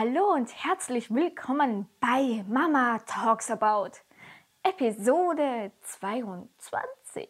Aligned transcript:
Hallo 0.00 0.32
und 0.32 0.54
herzlich 0.64 1.12
willkommen 1.12 1.88
bei 1.98 2.44
Mama 2.46 3.00
Talks 3.00 3.50
About 3.50 3.98
Episode 4.62 5.72
22. 5.82 7.28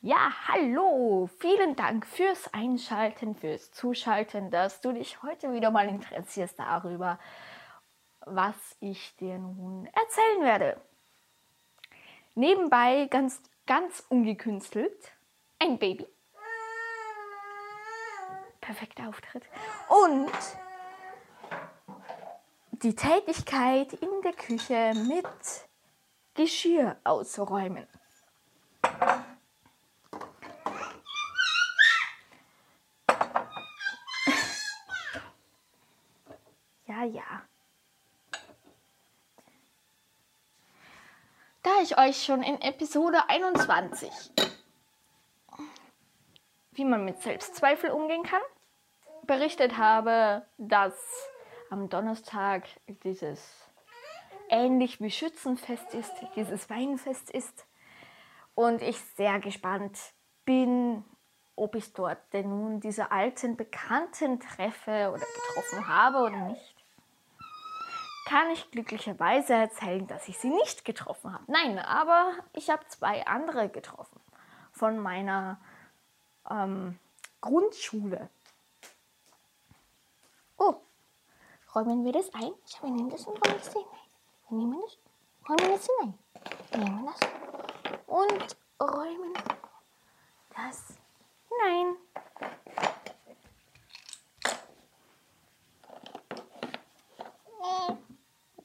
Ja, 0.00 0.32
hallo, 0.48 1.30
vielen 1.38 1.76
Dank 1.76 2.04
fürs 2.04 2.52
Einschalten, 2.52 3.36
fürs 3.36 3.70
Zuschalten, 3.70 4.50
dass 4.50 4.80
du 4.80 4.90
dich 4.90 5.22
heute 5.22 5.52
wieder 5.52 5.70
mal 5.70 5.88
interessierst 5.88 6.58
darüber, 6.58 7.20
was 8.26 8.56
ich 8.80 9.14
dir 9.18 9.38
nun 9.38 9.86
erzählen 9.86 10.42
werde. 10.42 10.80
Nebenbei 12.34 13.06
ganz, 13.06 13.40
ganz 13.66 14.04
ungekünstelt 14.08 15.12
ein 15.60 15.78
Baby 15.78 16.08
perfekter 18.62 19.08
Auftritt. 19.08 19.42
Und 19.88 20.32
die 22.82 22.96
Tätigkeit 22.96 23.92
in 23.92 24.08
der 24.24 24.32
Küche 24.32 24.92
mit 24.94 25.26
Geschirr 26.34 26.96
auszuräumen. 27.04 27.86
Ja, 36.84 37.04
ja. 37.04 37.42
Da 41.62 41.70
ich 41.82 41.96
euch 41.96 42.22
schon 42.22 42.42
in 42.42 42.60
Episode 42.60 43.30
21, 43.30 44.10
wie 46.72 46.84
man 46.84 47.06
mit 47.06 47.22
Selbstzweifel 47.22 47.90
umgehen 47.90 48.24
kann, 48.24 48.42
berichtet 49.22 49.78
habe, 49.78 50.44
dass 50.58 51.31
am 51.72 51.88
Donnerstag 51.88 52.64
dieses 53.02 53.66
ähnlich 54.50 55.00
wie 55.00 55.10
Schützenfest 55.10 55.94
ist, 55.94 56.12
dieses 56.36 56.68
Weinfest 56.68 57.30
ist. 57.30 57.66
Und 58.54 58.82
ich 58.82 58.98
sehr 59.16 59.40
gespannt 59.40 59.98
bin, 60.44 61.02
ob 61.56 61.74
ich 61.74 61.94
dort 61.94 62.18
denn 62.34 62.50
nun 62.50 62.80
diese 62.80 63.10
alten 63.10 63.56
Bekannten 63.56 64.38
treffe 64.38 65.10
oder 65.14 65.24
getroffen 65.24 65.88
habe 65.88 66.18
oder 66.18 66.36
nicht. 66.48 66.76
Kann 68.26 68.50
ich 68.50 68.70
glücklicherweise 68.70 69.54
erzählen, 69.54 70.06
dass 70.06 70.28
ich 70.28 70.38
sie 70.38 70.50
nicht 70.50 70.84
getroffen 70.84 71.32
habe. 71.32 71.44
Nein, 71.46 71.78
aber 71.78 72.34
ich 72.52 72.68
habe 72.68 72.86
zwei 72.88 73.26
andere 73.26 73.70
getroffen 73.70 74.20
von 74.72 74.98
meiner 74.98 75.58
ähm, 76.50 76.98
Grundschule. 77.40 78.28
Oh, 80.58 80.76
räumen 81.74 82.04
wir 82.04 82.12
das 82.12 82.32
ein? 82.34 82.52
Ja, 82.66 82.82
wir 82.82 82.90
nehmen 82.90 83.10
das 83.10 83.26
und 83.26 83.36
räumen 83.46 83.58
das 83.58 83.72
hinein. 83.72 83.86
Wir 84.48 84.58
nehmen 84.58 84.82
das, 84.82 84.98
räumen 85.48 85.72
das 85.72 85.88
hinein. 85.88 86.18
Nehmen 86.84 87.06
das 87.06 87.20
und 88.06 88.56
räumen 88.80 89.34
das 90.54 90.96
hinein. 91.48 91.96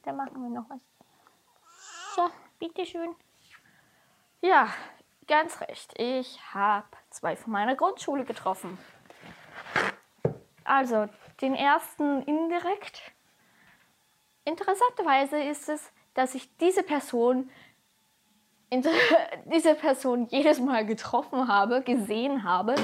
Da 0.02 0.12
machen 0.14 0.42
wir 0.42 0.48
noch 0.48 0.70
was. 0.70 0.80
So, 2.16 2.30
bitteschön. 2.58 3.14
Ja, 4.40 4.68
ganz 5.26 5.60
recht. 5.60 5.92
Ich 5.98 6.40
habe 6.54 6.86
zwei 7.10 7.36
von 7.36 7.52
meiner 7.52 7.76
Grundschule 7.76 8.24
getroffen. 8.24 8.78
Also, 10.64 11.08
den 11.40 11.54
ersten 11.54 12.22
indirekt. 12.22 13.12
Interessanterweise 14.44 15.40
ist 15.42 15.68
es, 15.68 15.92
dass 16.14 16.34
ich 16.34 16.56
diese 16.56 16.82
Person, 16.82 17.50
diese 19.44 19.74
Person 19.74 20.26
jedes 20.26 20.60
Mal 20.60 20.84
getroffen 20.84 21.48
habe, 21.48 21.82
gesehen 21.82 22.44
habe, 22.44 22.74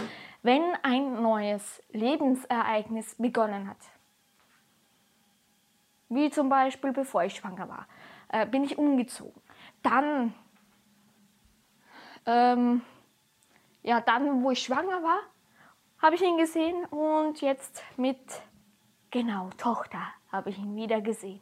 wenn 0.42 0.62
ein 0.82 1.22
neues 1.22 1.82
Lebensereignis 1.90 3.16
begonnen 3.16 3.68
hat. 3.68 3.78
Wie 6.10 6.30
zum 6.30 6.48
Beispiel, 6.48 6.92
bevor 6.92 7.24
ich 7.24 7.34
schwanger 7.34 7.68
war, 7.68 7.88
äh, 8.28 8.46
bin 8.46 8.62
ich 8.62 8.78
umgezogen. 8.78 9.40
Dann, 9.82 10.34
ähm, 12.26 12.82
ja, 13.82 14.00
dann, 14.00 14.42
wo 14.42 14.50
ich 14.50 14.62
schwanger 14.62 15.02
war, 15.02 15.20
habe 16.04 16.16
ich 16.16 16.22
ihn 16.22 16.36
gesehen 16.36 16.84
und 16.90 17.40
jetzt 17.40 17.82
mit, 17.96 18.18
genau, 19.10 19.48
Tochter 19.56 20.02
habe 20.30 20.50
ich 20.50 20.58
ihn 20.58 20.76
wieder 20.76 21.00
gesehen. 21.00 21.40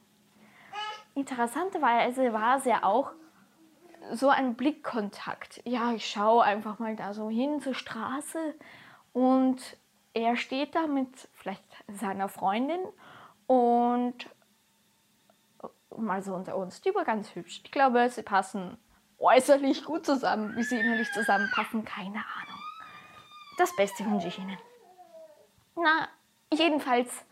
Interessanterweise 1.16 2.32
war 2.32 2.58
es 2.58 2.64
ja 2.64 2.84
auch 2.84 3.10
so 4.12 4.28
ein 4.28 4.54
Blickkontakt. 4.54 5.60
Ja, 5.64 5.92
ich 5.92 6.08
schaue 6.08 6.44
einfach 6.44 6.78
mal 6.78 6.94
da 6.94 7.12
so 7.12 7.28
hin 7.28 7.60
zur 7.60 7.74
Straße 7.74 8.54
und 9.12 9.60
er 10.14 10.36
steht 10.36 10.76
da 10.76 10.86
mit 10.86 11.28
vielleicht 11.32 11.64
seiner 11.88 12.28
Freundin 12.28 12.80
und 13.48 14.14
mal 15.96 16.22
so 16.22 16.34
unter 16.36 16.56
uns, 16.56 16.80
die 16.82 16.94
war 16.94 17.04
ganz 17.04 17.34
hübsch. 17.34 17.62
Ich 17.64 17.72
glaube, 17.72 18.08
sie 18.08 18.22
passen 18.22 18.78
äußerlich 19.18 19.84
gut 19.84 20.06
zusammen. 20.06 20.54
Wie 20.56 20.62
sie 20.62 20.78
innerlich 20.78 21.10
zusammenpassen, 21.10 21.84
keine 21.84 22.18
Ahnung. 22.18 22.51
Das 23.58 23.74
Beste 23.76 24.04
wünsche 24.04 24.28
ich 24.28 24.38
Ihnen. 24.38 24.58
Na, 25.76 26.08
jedenfalls 26.52 27.24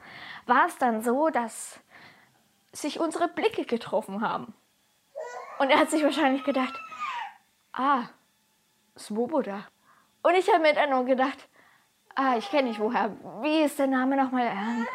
war 0.47 0.66
es 0.66 0.76
dann 0.78 1.03
so, 1.03 1.31
dass 1.31 1.81
sich 2.72 3.00
unsere 3.00 3.28
Blicke 3.28 3.64
getroffen 3.64 4.20
haben. 4.20 4.54
Und 5.59 5.70
er 5.70 5.78
hat 5.78 5.91
sich 5.91 6.03
wahrscheinlich 6.03 6.44
gedacht, 6.44 6.75
ah, 7.72 8.04
Svoboda. 8.97 9.66
Und 10.22 10.34
ich 10.34 10.48
habe 10.48 10.60
mir 10.60 10.75
dann 10.75 10.91
nur 10.91 11.04
gedacht, 11.04 11.48
ah, 12.14 12.36
ich 12.36 12.50
kenne 12.50 12.69
nicht 12.69 12.80
woher. 12.80 13.16
Wie 13.42 13.62
ist 13.62 13.78
der 13.78 13.86
Name 13.86 14.16
nochmal? 14.16 14.47
Ähm, 14.47 14.86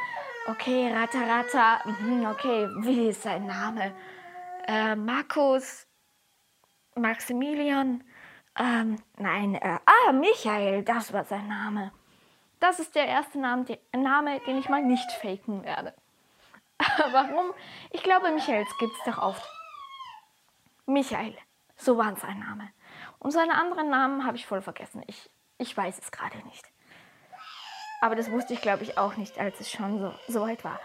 okay, 0.47 0.91
Rata 0.93 1.19
Rata. 1.19 1.81
Mhm, 1.85 2.25
okay, 2.27 2.67
wie 2.81 3.09
ist 3.09 3.23
sein 3.23 3.45
Name? 3.45 3.93
Äh, 4.67 4.95
Markus, 4.95 5.87
Maximilian. 6.95 8.03
Ähm, 8.57 8.97
nein, 9.17 9.55
äh, 9.55 9.79
ah, 9.85 10.11
Michael, 10.11 10.83
das 10.83 11.11
war 11.11 11.25
sein 11.25 11.47
Name. 11.47 11.91
Das 12.59 12.79
ist 12.79 12.95
der 12.95 13.07
erste 13.07 13.37
Name, 13.39 13.65
die, 13.65 13.79
Name 13.97 14.39
den 14.41 14.57
ich 14.57 14.69
mal 14.69 14.81
nicht 14.81 15.11
faken 15.11 15.63
werde. 15.63 15.93
Warum? 17.11 17.53
Ich 17.91 18.03
glaube, 18.03 18.31
Michaels 18.31 18.69
gibt 18.79 18.93
es 18.93 19.03
doch 19.13 19.21
oft. 19.21 19.49
Michael, 20.85 21.35
so 21.75 21.97
war 21.97 22.15
sein 22.15 22.39
Name. 22.39 22.69
Und 23.19 23.31
seine 23.31 23.55
anderen 23.55 23.89
Namen 23.89 24.25
habe 24.25 24.37
ich 24.37 24.45
voll 24.45 24.61
vergessen. 24.61 25.03
Ich, 25.07 25.29
ich 25.57 25.75
weiß 25.75 25.99
es 25.99 26.11
gerade 26.11 26.37
nicht. 26.45 26.65
Aber 28.01 28.15
das 28.15 28.31
wusste 28.31 28.53
ich, 28.53 28.61
glaube 28.61 28.83
ich, 28.83 28.97
auch 28.97 29.17
nicht, 29.17 29.39
als 29.39 29.59
es 29.59 29.71
schon 29.71 29.99
so, 29.99 30.13
so 30.27 30.41
weit 30.41 30.63
war. 30.63 30.79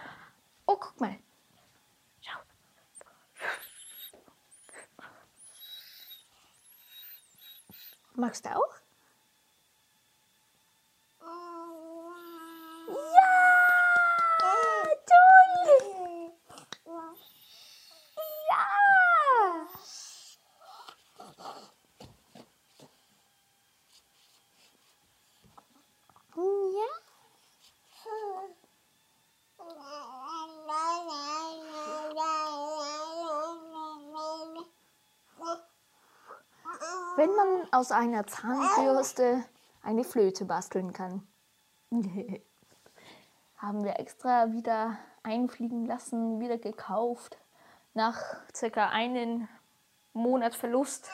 Oh, 0.66 0.76
guck 0.78 1.00
mal. 1.00 1.16
Magst 8.20 8.44
du 8.44 8.50
auch? 8.50 8.74
Ja! 12.86 12.94
Toll! 15.06 16.32
Ja! 18.42 18.66
Wenn 37.20 37.34
man 37.34 37.68
aus 37.70 37.92
einer 37.92 38.26
Zahnbürste 38.26 39.44
eine 39.82 40.04
Flöte 40.04 40.46
basteln 40.46 40.94
kann. 40.94 41.28
Haben 43.58 43.84
wir 43.84 44.00
extra 44.00 44.52
wieder 44.52 44.96
einfliegen 45.22 45.84
lassen, 45.84 46.40
wieder 46.40 46.56
gekauft, 46.56 47.36
nach 47.92 48.16
circa 48.56 48.88
einem 48.88 49.48
Monat 50.14 50.54
Verlust. 50.54 51.10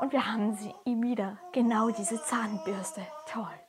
Und 0.00 0.12
wir 0.12 0.26
haben 0.26 0.54
sie 0.54 0.74
ihm 0.86 1.02
wieder, 1.02 1.36
genau 1.52 1.90
diese 1.90 2.22
Zahnbürste. 2.22 3.06
Toll. 3.28 3.60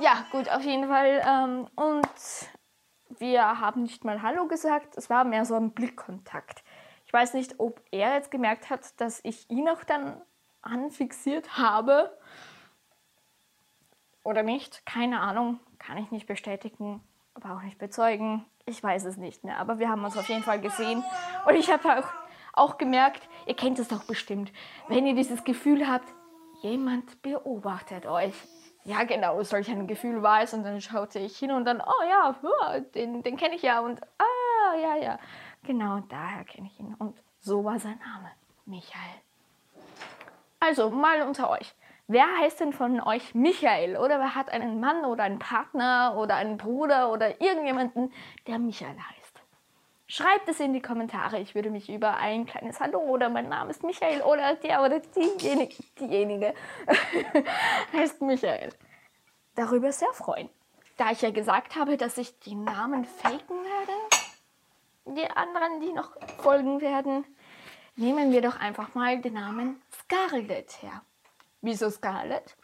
Ja, 0.00 0.24
gut, 0.32 0.48
auf 0.48 0.62
jeden 0.62 0.88
Fall. 0.88 1.22
Ähm, 1.24 1.68
und 1.76 3.20
wir 3.20 3.60
haben 3.60 3.84
nicht 3.84 4.04
mal 4.04 4.22
Hallo 4.22 4.48
gesagt, 4.48 4.96
es 4.96 5.08
war 5.08 5.22
mehr 5.22 5.44
so 5.44 5.54
ein 5.54 5.70
Blickkontakt. 5.70 6.64
Ich 7.06 7.12
weiß 7.12 7.34
nicht, 7.34 7.60
ob 7.60 7.80
er 7.92 8.14
jetzt 8.14 8.32
gemerkt 8.32 8.70
hat, 8.70 9.00
dass 9.00 9.20
ich 9.22 9.48
ihn 9.50 9.68
auch 9.68 9.84
dann 9.84 10.20
anfixiert 10.62 11.56
habe 11.58 12.16
oder 14.22 14.42
nicht. 14.42 14.84
Keine 14.86 15.20
Ahnung, 15.20 15.60
kann 15.78 15.98
ich 15.98 16.10
nicht 16.10 16.26
bestätigen. 16.26 17.02
aber 17.34 17.54
auch 17.54 17.62
nicht 17.62 17.78
bezeugen. 17.78 18.44
Ich 18.66 18.82
weiß 18.82 19.04
es 19.04 19.16
nicht 19.16 19.44
mehr, 19.44 19.58
aber 19.58 19.78
wir 19.78 19.88
haben 19.88 20.04
uns 20.04 20.16
auf 20.16 20.28
jeden 20.28 20.42
Fall 20.42 20.60
gesehen. 20.60 21.02
Und 21.46 21.54
ich 21.54 21.70
habe 21.70 21.98
auch, 21.98 22.08
auch 22.52 22.78
gemerkt, 22.78 23.28
ihr 23.46 23.54
kennt 23.54 23.78
es 23.78 23.88
doch 23.88 24.04
bestimmt, 24.04 24.52
wenn 24.88 25.06
ihr 25.06 25.14
dieses 25.14 25.44
Gefühl 25.44 25.88
habt, 25.88 26.08
jemand 26.62 27.22
beobachtet 27.22 28.06
euch. 28.06 28.34
Ja, 28.84 29.04
genau, 29.04 29.42
solch 29.42 29.70
ein 29.70 29.86
Gefühl 29.86 30.22
war 30.22 30.42
es. 30.42 30.54
Und 30.54 30.64
dann 30.64 30.80
schaute 30.80 31.18
ich 31.18 31.38
hin 31.38 31.52
und 31.52 31.64
dann, 31.64 31.80
oh 31.80 32.04
ja, 32.08 32.80
den, 32.94 33.22
den 33.22 33.36
kenne 33.36 33.54
ich 33.54 33.62
ja. 33.62 33.80
Und 33.80 34.00
ah, 34.18 34.76
ja, 34.76 34.96
ja. 34.96 35.18
Genau, 35.64 36.00
daher 36.08 36.44
kenne 36.44 36.68
ich 36.68 36.80
ihn. 36.80 36.94
Und 36.94 37.16
so 37.40 37.64
war 37.64 37.78
sein 37.78 37.98
Name, 37.98 38.30
Michael. 38.66 39.20
Also, 40.60 40.90
mal 40.90 41.22
unter 41.22 41.50
euch. 41.50 41.74
Wer 42.06 42.26
heißt 42.38 42.60
denn 42.60 42.72
von 42.72 43.00
euch 43.00 43.34
Michael? 43.34 43.96
Oder 43.96 44.18
wer 44.18 44.34
hat 44.34 44.50
einen 44.50 44.78
Mann 44.78 45.04
oder 45.04 45.24
einen 45.24 45.38
Partner 45.38 46.16
oder 46.18 46.36
einen 46.36 46.58
Bruder 46.58 47.10
oder 47.10 47.40
irgendjemanden, 47.40 48.12
der 48.46 48.58
Michael 48.58 48.96
heißt? 48.96 49.40
Schreibt 50.06 50.48
es 50.48 50.58
in 50.60 50.72
die 50.72 50.82
Kommentare. 50.82 51.38
Ich 51.38 51.54
würde 51.54 51.70
mich 51.70 51.88
über 51.88 52.16
ein 52.16 52.44
kleines 52.44 52.80
Hallo 52.80 52.98
oder 52.98 53.28
mein 53.28 53.48
Name 53.48 53.70
ist 53.70 53.84
Michael 53.84 54.22
oder 54.22 54.56
der 54.56 54.82
oder 54.82 54.98
diejenige, 54.98 55.76
diejenige 56.00 56.52
heißt 57.92 58.20
Michael. 58.20 58.70
Darüber 59.54 59.92
sehr 59.92 60.12
freuen. 60.12 60.50
Da 60.96 61.12
ich 61.12 61.22
ja 61.22 61.30
gesagt 61.30 61.76
habe, 61.76 61.96
dass 61.96 62.18
ich 62.18 62.38
die 62.40 62.56
Namen 62.56 63.04
faken 63.04 63.56
werde, 63.56 65.16
die 65.16 65.30
anderen, 65.30 65.80
die 65.80 65.92
noch 65.92 66.10
folgen 66.42 66.80
werden, 66.80 67.24
nehmen 68.00 68.32
wir 68.32 68.40
doch 68.40 68.58
einfach 68.58 68.94
mal 68.94 69.20
den 69.20 69.34
Namen 69.34 69.80
Scarlett 69.92 70.82
her. 70.82 71.02
Wieso 71.60 71.90
Scarlett? 71.90 72.56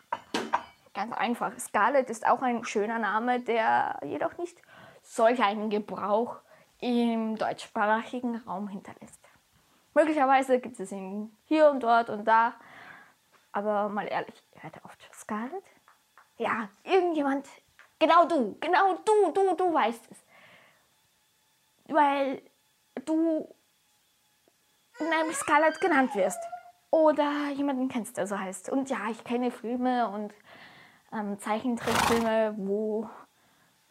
Ganz 0.95 1.13
einfach. 1.15 1.59
Scarlett 1.59 2.09
ist 2.09 2.27
auch 2.27 2.41
ein 2.41 2.65
schöner 2.65 2.99
Name, 2.99 3.41
der 3.41 4.01
jedoch 4.03 4.39
nicht 4.39 4.57
solch 5.03 5.43
einen 5.43 5.69
Gebrauch 5.69 6.39
im 6.81 7.37
deutschsprachigen 7.37 8.37
Raum 8.37 8.69
hinterlässt. 8.69 9.21
Möglicherweise 9.95 10.59
gibt 10.59 10.81
es 10.81 10.91
ihn 10.91 11.37
hier 11.45 11.71
und 11.71 11.83
dort 11.83 12.09
und 12.09 12.25
da, 12.25 12.55
aber 13.53 13.89
mal 13.89 14.07
ehrlich, 14.07 14.35
hört 14.61 14.83
oft 14.85 14.99
Scarlett? 15.15 15.65
Ja, 16.39 16.69
irgendjemand, 16.83 17.47
genau 17.99 18.27
du, 18.27 18.57
genau 18.59 18.99
du, 19.05 19.33
du, 19.33 19.55
du 19.55 19.73
weißt 19.73 20.11
es. 20.11 20.25
Weil 21.89 22.43
du 23.05 23.55
nämlich 25.01 25.37
Scarlett 25.37 25.81
genannt 25.81 26.15
wirst 26.15 26.39
oder 26.91 27.51
jemanden 27.51 27.89
kennst, 27.89 28.17
der 28.17 28.27
so 28.27 28.39
heißt. 28.39 28.71
Und 28.71 28.91
ja, 28.91 29.09
ich 29.11 29.23
kenne 29.25 29.51
Filme 29.51 30.09
und 30.09 30.33
ähm, 31.13 31.39
Zeichentrickfilme, 31.39 32.55
wo 32.57 33.09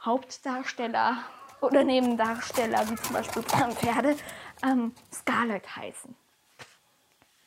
Hauptdarsteller 0.02 1.18
oder 1.62 1.84
Nebendarsteller, 1.84 2.90
wie 2.90 2.96
zum 2.96 3.14
Beispiel 3.14 3.44
Pferde, 3.44 4.16
ähm, 4.64 4.94
Scarlett 5.12 5.76
heißen. 5.76 6.16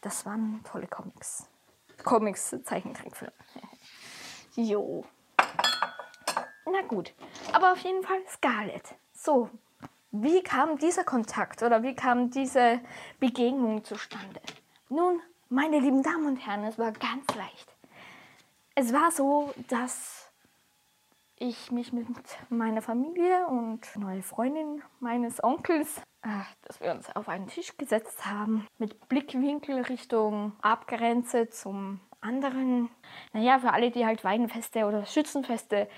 Das 0.00 0.24
waren 0.26 0.62
tolle 0.64 0.86
Comics. 0.86 1.48
Comics, 2.04 2.56
Zeichentrickfilme. 2.64 3.32
jo. 4.54 5.04
Na 6.70 6.82
gut. 6.86 7.14
Aber 7.52 7.72
auf 7.72 7.78
jeden 7.78 8.02
Fall 8.02 8.20
Scarlett. 8.28 8.94
So. 9.12 9.50
Wie 10.10 10.42
kam 10.42 10.78
dieser 10.78 11.04
Kontakt 11.04 11.62
oder 11.62 11.82
wie 11.82 11.94
kam 11.94 12.30
diese 12.30 12.80
Begegnung 13.20 13.84
zustande? 13.84 14.40
Nun, 14.88 15.20
meine 15.50 15.80
lieben 15.80 16.02
Damen 16.02 16.26
und 16.26 16.36
Herren, 16.36 16.64
es 16.64 16.78
war 16.78 16.92
ganz 16.92 17.26
leicht. 17.34 17.76
Es 18.74 18.92
war 18.92 19.10
so, 19.10 19.52
dass 19.68 20.30
ich 21.36 21.70
mich 21.70 21.92
mit 21.92 22.06
meiner 22.48 22.80
Familie 22.80 23.46
und 23.48 23.80
neue 23.96 24.22
Freundin 24.22 24.82
meines 24.98 25.42
Onkels, 25.44 26.00
dass 26.62 26.80
wir 26.80 26.92
uns 26.92 27.14
auf 27.14 27.28
einen 27.28 27.46
Tisch 27.46 27.76
gesetzt 27.76 28.24
haben, 28.24 28.66
mit 28.78 29.08
Blickwinkel 29.08 29.82
Richtung 29.82 30.52
Abgrenze 30.62 31.48
zum 31.50 32.00
anderen. 32.20 32.88
Naja, 33.32 33.58
für 33.58 33.72
alle, 33.72 33.90
die 33.90 34.04
halt 34.04 34.24
Weinfeste 34.24 34.86
oder 34.86 35.04
Schützenfeste 35.04 35.88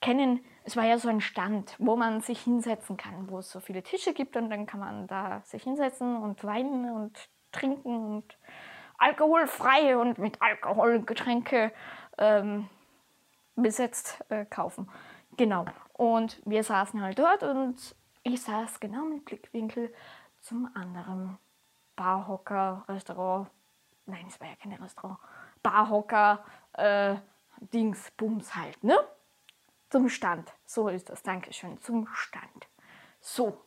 kennen, 0.00 0.44
es 0.64 0.76
war 0.76 0.84
ja 0.84 0.98
so 0.98 1.08
ein 1.08 1.20
Stand, 1.20 1.74
wo 1.78 1.96
man 1.96 2.20
sich 2.20 2.40
hinsetzen 2.40 2.96
kann, 2.96 3.30
wo 3.30 3.38
es 3.38 3.50
so 3.50 3.60
viele 3.60 3.82
Tische 3.82 4.14
gibt 4.14 4.36
und 4.36 4.50
dann 4.50 4.66
kann 4.66 4.80
man 4.80 5.06
da 5.06 5.42
sich 5.44 5.62
hinsetzen 5.62 6.16
und 6.16 6.44
weinen 6.44 6.90
und 6.90 7.28
trinken 7.52 8.16
und 8.16 8.38
alkoholfreie 8.98 9.98
und 9.98 10.18
mit 10.18 10.40
Alkohol 10.40 11.02
Getränke 11.02 11.72
ähm, 12.18 12.68
besetzt 13.56 14.22
äh, 14.28 14.44
kaufen. 14.44 14.88
Genau. 15.36 15.64
Und 15.94 16.40
wir 16.44 16.62
saßen 16.62 17.00
halt 17.02 17.18
dort 17.18 17.42
und 17.42 17.96
ich 18.22 18.42
saß 18.42 18.80
genau 18.80 19.04
mit 19.04 19.24
Blickwinkel 19.24 19.92
zum 20.40 20.68
anderen 20.74 21.38
Barhocker, 21.96 22.84
Restaurant. 22.88 23.48
Nein, 24.06 24.26
es 24.28 24.40
war 24.40 24.48
ja 24.48 24.54
kein 24.56 24.72
Restaurant. 24.72 25.18
Barhocker, 25.62 26.44
äh, 26.74 27.16
Dings, 27.72 28.10
Bums 28.12 28.54
halt, 28.54 28.82
ne? 28.82 28.96
Zum 29.90 30.08
Stand. 30.08 30.52
So 30.64 30.88
ist 30.88 31.10
das. 31.10 31.22
Dankeschön. 31.22 31.80
Zum 31.80 32.08
Stand. 32.14 32.68
So. 33.20 33.64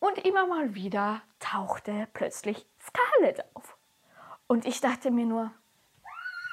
Und 0.00 0.18
immer 0.18 0.46
mal 0.46 0.74
wieder 0.74 1.22
tauchte 1.38 2.08
plötzlich 2.12 2.66
Scarlett 2.80 3.44
auf. 3.54 3.76
Und 4.46 4.66
ich 4.66 4.80
dachte 4.80 5.10
mir 5.10 5.26
nur, 5.26 5.52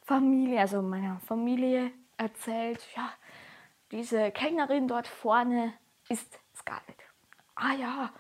Familie, 0.02 0.62
also 0.62 0.82
meiner 0.82 1.20
Familie 1.20 1.92
erzählt, 2.18 2.84
ja, 2.96 3.12
diese 3.92 4.32
Kellnerin 4.32 4.88
dort 4.88 5.08
vorne 5.08 5.74
ist 6.10 6.40
Scarlett. 6.56 7.07
Ah 7.60 7.74
ja, 7.74 8.12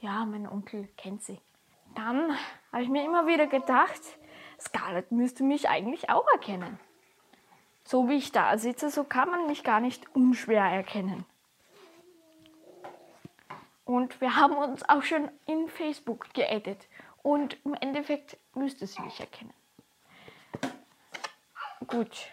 ja, 0.00 0.24
mein 0.24 0.48
Onkel 0.48 0.88
kennt 0.96 1.22
sie. 1.22 1.38
Dann 1.94 2.36
habe 2.72 2.82
ich 2.82 2.88
mir 2.88 3.04
immer 3.04 3.26
wieder 3.26 3.46
gedacht, 3.46 4.00
Scarlett 4.58 5.12
müsste 5.12 5.44
mich 5.44 5.68
eigentlich 5.68 6.08
auch 6.08 6.26
erkennen. 6.32 6.80
So 7.84 8.08
wie 8.08 8.16
ich 8.16 8.32
da 8.32 8.56
sitze, 8.56 8.90
so 8.90 9.04
kann 9.04 9.28
man 9.28 9.46
mich 9.46 9.62
gar 9.62 9.80
nicht 9.80 10.14
unschwer 10.14 10.64
erkennen. 10.64 11.26
Und 13.84 14.20
wir 14.22 14.36
haben 14.36 14.56
uns 14.56 14.88
auch 14.88 15.02
schon 15.02 15.28
in 15.44 15.68
Facebook 15.68 16.32
geaddet. 16.32 16.86
Und 17.22 17.58
im 17.66 17.74
Endeffekt 17.74 18.38
müsste 18.54 18.86
sie 18.86 19.02
mich 19.02 19.20
erkennen. 19.20 19.52
Gut. 21.86 22.26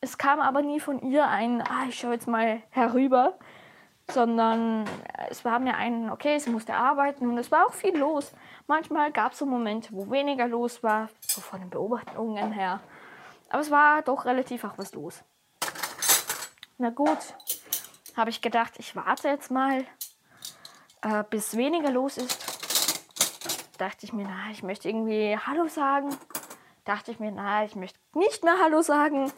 Es 0.00 0.18
kam 0.18 0.40
aber 0.40 0.62
nie 0.62 0.80
von 0.80 1.00
ihr 1.02 1.28
ein, 1.28 1.62
ah, 1.62 1.84
ich 1.88 1.98
schaue 1.98 2.14
jetzt 2.14 2.26
mal 2.26 2.62
herüber, 2.70 3.38
sondern 4.10 4.88
es 5.30 5.44
war 5.44 5.58
mir 5.58 5.76
ein, 5.76 6.10
okay, 6.10 6.38
sie 6.38 6.50
musste 6.50 6.74
arbeiten 6.74 7.28
und 7.28 7.38
es 7.38 7.50
war 7.50 7.66
auch 7.66 7.72
viel 7.72 7.96
los. 7.96 8.32
Manchmal 8.66 9.12
gab 9.12 9.32
es 9.32 9.38
so 9.38 9.46
Momente, 9.46 9.88
wo 9.92 10.10
weniger 10.10 10.48
los 10.48 10.82
war, 10.82 11.08
so 11.20 11.40
von 11.40 11.60
den 11.60 11.70
Beobachtungen 11.70 12.52
her. 12.52 12.80
Aber 13.48 13.60
es 13.60 13.70
war 13.70 14.02
doch 14.02 14.24
relativ 14.24 14.64
auch 14.64 14.76
was 14.76 14.92
los. 14.94 15.22
Na 16.78 16.90
gut, 16.90 17.18
habe 18.16 18.30
ich 18.30 18.40
gedacht, 18.40 18.74
ich 18.78 18.94
warte 18.94 19.28
jetzt 19.28 19.50
mal, 19.50 19.84
äh, 21.02 21.24
bis 21.28 21.56
weniger 21.56 21.90
los 21.90 22.18
ist. 22.18 22.46
Dachte 23.78 24.06
ich 24.06 24.12
mir, 24.12 24.26
na, 24.26 24.50
ich 24.50 24.62
möchte 24.62 24.88
irgendwie 24.88 25.36
Hallo 25.38 25.68
sagen. 25.68 26.10
Dachte 26.84 27.10
ich 27.10 27.20
mir, 27.20 27.30
na, 27.30 27.64
ich 27.64 27.76
möchte 27.76 27.98
nicht 28.14 28.44
mehr 28.44 28.58
Hallo 28.62 28.82
sagen. 28.82 29.32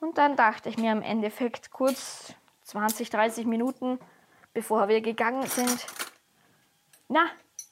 Und 0.00 0.18
dann 0.18 0.36
dachte 0.36 0.68
ich 0.68 0.76
mir 0.76 0.92
im 0.92 1.02
Endeffekt 1.02 1.70
kurz 1.70 2.34
20, 2.62 3.10
30 3.10 3.46
Minuten, 3.46 3.98
bevor 4.54 4.88
wir 4.88 5.00
gegangen 5.00 5.46
sind, 5.46 5.86
na, 7.08 7.26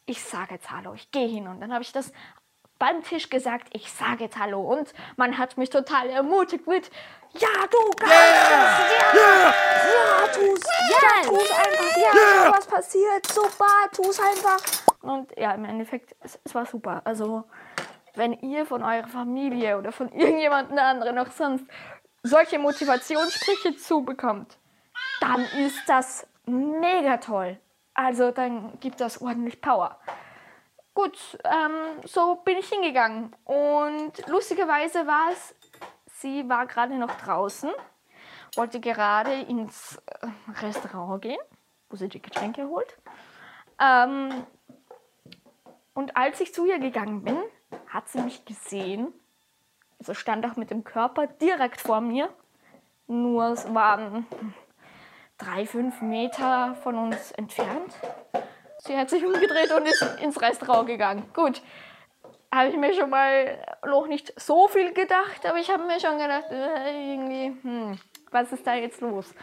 ich 0.05 0.23
sage 0.23 0.55
jetzt 0.55 0.71
Hallo, 0.71 0.95
ich 0.95 1.11
gehe 1.11 1.29
hin. 1.29 1.47
Und 1.47 1.61
dann 1.61 1.73
habe 1.73 1.83
ich 1.83 1.93
das 1.93 2.13
beim 2.79 3.03
Tisch 3.03 3.31
gesagt, 3.31 3.69
ich 3.73 3.93
sage 3.93 4.25
jetzt 4.25 4.39
Hallo. 4.39 4.61
Und 4.61 4.93
man 5.17 5.39
hat 5.39 5.57
mich 5.57 5.71
total 5.71 6.11
ermutigt 6.11 6.67
mit, 6.67 6.91
ja, 7.39 7.49
du 7.71 7.91
kannst 7.97 8.15
yeah. 8.15 8.75
ja, 8.91 9.21
yeah. 9.21 9.55
ja, 9.95 10.27
tu's, 10.27 10.61
yeah. 10.91 11.23
ja, 11.23 11.29
tu's 11.29 11.51
einfach, 11.51 11.97
ja, 11.97 12.13
yeah. 12.15 12.53
was 12.53 12.67
passiert, 12.67 13.27
super, 13.27 13.67
tu's 13.95 14.21
einfach. 14.21 14.59
Und 15.01 15.33
ja, 15.39 15.53
im 15.53 15.65
Endeffekt, 15.65 16.15
es, 16.21 16.39
es 16.45 16.55
war 16.55 16.67
super. 16.67 17.01
Also, 17.05 17.45
wenn 18.15 18.33
ihr 18.35 18.67
von 18.67 18.83
eurer 18.83 19.09
Familie 19.09 19.79
oder 19.79 19.93
von 19.93 20.11
irgendjemand 20.11 20.77
anderen 20.77 21.15
noch 21.15 21.31
sonst 21.31 21.65
solche 22.23 22.59
Motivationssprüche 22.59 23.77
zubekommt, 23.77 24.59
dann 25.21 25.45
ist 25.45 25.89
das 25.89 26.27
mega 26.47 27.17
toll. 27.19 27.59
Also 27.95 28.31
dann 28.31 28.79
gibt 28.81 29.01
das 29.01 29.21
ordentlich 29.21 29.61
Power. 29.61 29.99
Gut, 30.95 31.39
ähm, 31.45 32.01
so 32.05 32.37
bin 32.37 32.59
ich 32.59 32.69
hingegangen. 32.69 33.35
Und 33.45 34.13
lustigerweise 34.29 35.07
war 35.07 35.31
es, 35.31 35.55
sie 36.07 36.49
war 36.49 36.67
gerade 36.67 36.95
noch 36.95 37.15
draußen, 37.21 37.71
wollte 38.57 38.81
gerade 38.81 39.33
ins 39.33 39.97
äh, 40.21 40.29
Restaurant 40.61 41.23
gehen, 41.23 41.41
wo 41.89 41.97
sie 41.97 42.09
die 42.09 42.21
Getränke 42.23 42.69
holt. 42.69 42.97
Ähm, 43.81 44.47
Und 45.95 46.17
als 46.17 46.41
ich 46.41 46.55
zu 46.55 46.65
ihr 46.65 46.79
gegangen 46.79 47.23
bin, 47.23 47.37
hat 47.89 48.09
sie 48.09 48.21
mich 48.23 48.45
gesehen. 48.45 49.13
Also 49.99 50.15
stand 50.15 50.45
auch 50.47 50.57
mit 50.57 50.71
dem 50.71 50.85
Körper 50.85 51.27
direkt 51.27 51.81
vor 51.81 52.01
mir. 52.01 52.29
Nur 53.07 53.53
es 53.53 53.73
waren 53.75 54.27
drei, 55.45 55.67
fünf 55.67 56.01
Meter 56.01 56.77
von 56.83 56.97
uns 56.97 57.33
entfernt. 57.33 57.95
Sie 58.79 58.97
hat 58.97 59.11
sich 59.11 59.25
umgedreht 59.25 59.73
und 59.73 59.87
ist 59.87 60.05
ins 60.21 60.41
Restaurant 60.41 60.87
gegangen. 60.87 61.25
Gut, 61.35 61.63
habe 62.53 62.69
ich 62.69 62.77
mir 62.77 62.93
schon 62.95 63.11
mal 63.11 63.59
noch 63.87 64.07
nicht 64.07 64.33
so 64.41 64.69
viel 64.69 64.93
gedacht, 64.93 65.47
aber 65.47 65.59
ich 65.59 65.71
habe 65.71 65.85
mir 65.85 66.01
schon 66.01 66.19
gedacht, 66.19 66.51
äh, 66.51 67.13
irgendwie, 67.13 67.57
hm, 67.63 67.99
was 68.31 68.53
ist 68.53 68.67
da 68.67 68.75
jetzt 68.75 69.01
los? 69.01 69.35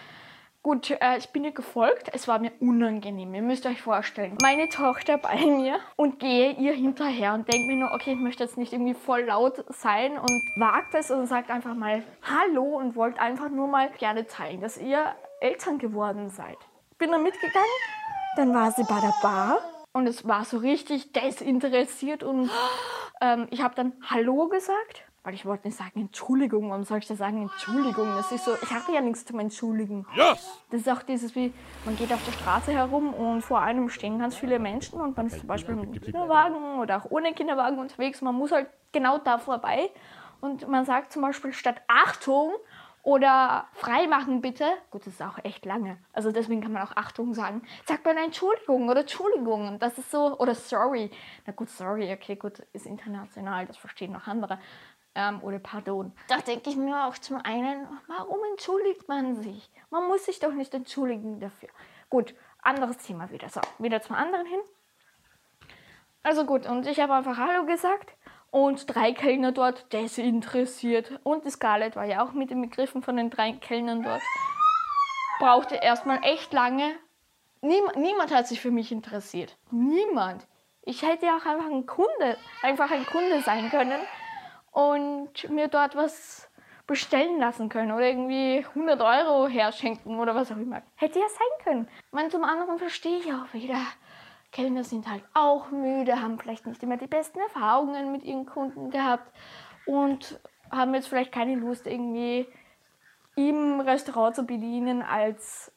Gut, 0.61 0.91
äh, 0.91 1.17
ich 1.17 1.29
bin 1.29 1.45
ihr 1.45 1.53
gefolgt. 1.53 2.09
Es 2.11 2.27
war 2.27 2.37
mir 2.39 2.51
unangenehm. 2.59 3.33
Ihr 3.33 3.41
müsst 3.41 3.65
euch 3.65 3.81
vorstellen, 3.81 4.37
meine 4.41 4.67
Tochter 4.67 5.17
bei 5.17 5.37
mir 5.45 5.79
und 5.95 6.19
gehe 6.19 6.51
ihr 6.51 6.73
hinterher 6.73 7.33
und 7.33 7.47
denke 7.47 7.67
mir 7.67 7.77
nur, 7.77 7.93
okay, 7.93 8.11
ich 8.11 8.19
möchte 8.19 8.43
jetzt 8.43 8.57
nicht 8.57 8.73
irgendwie 8.73 8.93
voll 8.93 9.21
laut 9.21 9.63
sein 9.69 10.17
und 10.17 10.41
wagt 10.57 10.93
es 10.95 11.11
und 11.11 11.27
sagt 11.27 11.49
einfach 11.49 11.75
mal 11.75 12.03
Hallo 12.23 12.77
und 12.77 12.97
wollt 12.97 13.19
einfach 13.19 13.47
nur 13.49 13.69
mal 13.69 13.89
gerne 13.91 14.27
zeigen, 14.27 14.59
dass 14.59 14.77
ihr 14.77 15.15
Eltern 15.39 15.77
geworden 15.77 16.29
seid. 16.29 16.57
Bin 16.97 17.11
dann 17.11 17.23
mitgegangen, 17.23 17.65
dann 18.35 18.53
war 18.53 18.71
sie 18.71 18.83
bei 18.83 18.99
der 18.99 19.13
Bar 19.21 19.59
und 19.93 20.07
es 20.07 20.27
war 20.27 20.43
so 20.43 20.57
richtig 20.57 21.13
desinteressiert 21.13 22.21
und 22.21 22.49
ähm, 23.21 23.47
ich 23.49 23.61
habe 23.61 23.75
dann 23.75 23.93
Hallo 24.09 24.49
gesagt 24.49 25.08
weil 25.29 25.36
ich 25.36 25.45
wollte 25.45 25.67
nicht 25.67 25.77
sagen 25.77 26.01
Entschuldigung, 26.01 26.71
warum 26.71 26.83
soll 26.83 26.98
ich 26.98 27.05
da 27.05 27.13
sagen 27.13 27.43
Entschuldigung? 27.43 28.07
Das 28.15 28.31
ist 28.31 28.45
so, 28.45 28.55
ich 28.63 28.71
habe 28.71 28.91
ja 28.91 29.00
nichts 29.00 29.25
zum 29.25 29.38
Entschuldigen. 29.38 30.07
Yes! 30.15 30.63
Das 30.71 30.81
ist 30.81 30.89
auch 30.89 31.03
dieses 31.03 31.36
wie, 31.36 31.53
man 31.86 31.95
geht 31.98 32.12
auf 32.12 32.25
der 32.25 32.31
Straße 32.31 32.71
herum 32.71 33.13
und 33.13 33.43
vor 33.43 33.62
einem 33.62 33.89
stehen 33.89 34.17
ganz 34.17 34.36
viele 34.36 34.57
Menschen 34.57 35.00
und 35.00 35.15
man 35.15 35.27
ist 35.27 35.38
zum 35.38 35.48
Beispiel 35.48 35.75
mit 35.75 35.89
einem 35.89 36.01
Kinderwagen 36.01 36.79
oder 36.79 36.98
auch 36.98 37.12
ohne 37.12 37.31
Kinderwagen 37.33 37.77
unterwegs. 37.77 38.24
Man 38.24 38.33
muss 38.33 38.51
halt 38.51 38.69
genau 38.91 39.19
da 39.19 39.38
vorbei 39.38 39.91
und 40.41 40.67
man 40.67 40.83
sagt 40.83 41.12
zum 41.12 41.21
Beispiel 41.21 41.53
statt 41.53 41.79
Achtung 41.88 42.53
oder 43.03 43.67
freimachen 43.74 44.41
bitte. 44.41 44.65
Gut, 44.91 45.05
das 45.05 45.13
ist 45.13 45.21
auch 45.21 45.38
echt 45.43 45.65
lange. 45.65 45.98
Also 46.12 46.31
deswegen 46.31 46.62
kann 46.62 46.74
man 46.74 46.83
auch 46.83 46.95
Achtung 46.95 47.33
sagen. 47.33 47.62
Sagt 47.86 48.05
man 48.05 48.17
Entschuldigung 48.17 48.89
oder 48.89 49.01
Entschuldigung. 49.01 49.79
Das 49.79 49.98
ist 49.98 50.12
so, 50.12 50.38
oder 50.38 50.53
sorry. 50.53 51.09
Na 51.45 51.53
gut, 51.53 51.69
sorry, 51.69 52.12
okay, 52.12 52.36
gut, 52.36 52.59
ist 52.74 52.86
international, 52.86 53.65
das 53.65 53.77
verstehen 53.77 54.12
noch 54.12 54.27
andere 54.27 54.59
ähm, 55.15 55.41
oder 55.43 55.59
Pardon. 55.59 56.13
Da 56.27 56.37
denke 56.37 56.69
ich 56.69 56.75
mir 56.75 57.05
auch 57.05 57.17
zum 57.17 57.37
einen, 57.43 57.87
warum 58.07 58.39
entschuldigt 58.51 59.07
man 59.07 59.35
sich? 59.35 59.69
Man 59.89 60.07
muss 60.07 60.25
sich 60.25 60.39
doch 60.39 60.53
nicht 60.53 60.73
entschuldigen 60.73 61.39
dafür. 61.39 61.69
Gut, 62.09 62.33
anderes 62.61 62.97
Thema 62.97 63.29
wieder. 63.31 63.49
So, 63.49 63.61
wieder 63.77 64.01
zum 64.01 64.15
anderen 64.15 64.45
hin. 64.45 64.59
Also 66.23 66.45
gut, 66.45 66.67
und 66.67 66.85
ich 66.85 66.99
habe 66.99 67.13
einfach 67.13 67.37
Hallo 67.37 67.65
gesagt 67.65 68.13
und 68.51 68.93
drei 68.93 69.13
Kellner 69.13 69.51
dort 69.51 69.91
desinteressiert. 69.93 71.19
Und 71.23 71.45
die 71.45 71.49
Scarlett 71.49 71.95
war 71.95 72.05
ja 72.05 72.23
auch 72.23 72.33
mit 72.33 72.49
den 72.49 72.61
Begriffen 72.61 73.01
von 73.01 73.17
den 73.17 73.29
drei 73.29 73.53
Kellnern 73.53 74.03
dort. 74.03 74.21
Brauchte 75.39 75.75
erstmal 75.75 76.19
echt 76.23 76.51
lange. 76.53 76.95
Niem 77.61 77.83
niemand 77.95 78.33
hat 78.33 78.47
sich 78.47 78.61
für 78.61 78.71
mich 78.71 78.91
interessiert. 78.91 79.57
Niemand. 79.71 80.47
Ich 80.83 81.01
hätte 81.03 81.25
ja 81.25 81.37
auch 81.37 81.45
einfach 81.45 81.69
ein 81.69 81.85
Kunde, 81.85 82.37
einfach 82.63 82.89
ein 82.91 83.05
Kunde 83.05 83.41
sein 83.41 83.69
können 83.69 83.99
und 84.71 85.49
mir 85.49 85.67
dort 85.67 85.95
was 85.95 86.49
bestellen 86.88 87.39
lassen 87.39 87.69
können 87.69 87.91
oder 87.91 88.07
irgendwie 88.07 88.65
100 88.65 88.99
Euro 89.01 89.47
herschenken 89.47 90.19
oder 90.19 90.33
was 90.33 90.51
auch 90.51 90.57
immer. 90.57 90.81
Hätte 90.95 91.19
ja 91.19 91.27
sein 91.29 91.63
können. 91.63 91.88
Man 92.11 92.31
zum 92.31 92.43
anderen 92.43 92.79
verstehe 92.79 93.19
ich 93.19 93.31
auch 93.31 93.53
wieder. 93.53 93.79
Kellner 94.51 94.83
sind 94.83 95.07
halt 95.07 95.23
auch 95.35 95.69
müde, 95.69 96.19
haben 96.19 96.39
vielleicht 96.39 96.65
nicht 96.65 96.81
immer 96.81 96.97
die 96.97 97.05
besten 97.05 97.39
Erfahrungen 97.39 98.11
mit 98.11 98.23
ihren 98.23 98.47
Kunden 98.47 98.89
gehabt 98.89 99.31
und 99.85 100.39
haben 100.71 100.95
jetzt 100.95 101.07
vielleicht 101.07 101.31
keine 101.31 101.55
Lust 101.55 101.85
irgendwie 101.85 102.47
im 103.35 103.79
Restaurant 103.79 104.35
zu 104.35 104.43
bedienen, 104.43 105.03
als 105.03 105.71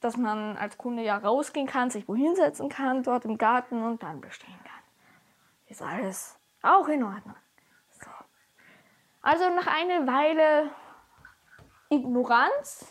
dass 0.00 0.16
man 0.16 0.56
als 0.56 0.76
Kunde 0.78 1.02
ja 1.02 1.16
rausgehen 1.16 1.66
kann, 1.66 1.90
sich 1.90 2.08
wohin 2.08 2.34
setzen 2.34 2.68
kann, 2.68 3.02
dort 3.02 3.24
im 3.24 3.38
Garten 3.38 3.82
und 3.82 4.02
dann 4.02 4.20
bestellen 4.20 4.58
kann. 4.64 4.82
Ist 5.66 5.82
alles 5.82 6.38
auch 6.62 6.88
in 6.88 7.04
Ordnung. 7.04 7.36
Also 9.24 9.48
nach 9.48 9.66
einer 9.66 10.06
Weile 10.06 10.70
Ignoranz 11.88 12.86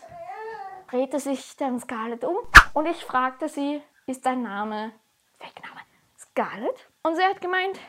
drehte 0.90 1.20
sich 1.20 1.56
dann 1.58 1.80
Scarlett 1.80 2.24
um 2.24 2.36
und 2.74 2.88
ich 2.88 3.06
fragte 3.06 3.48
sie, 3.48 3.84
ist 4.08 4.26
dein 4.26 4.42
Name, 4.42 4.94
Wegname, 5.38 5.82
Scarlett? 6.18 6.90
Und 7.04 7.18
sie 7.18 7.22
hat 7.22 7.40
gemeint, 7.40 7.80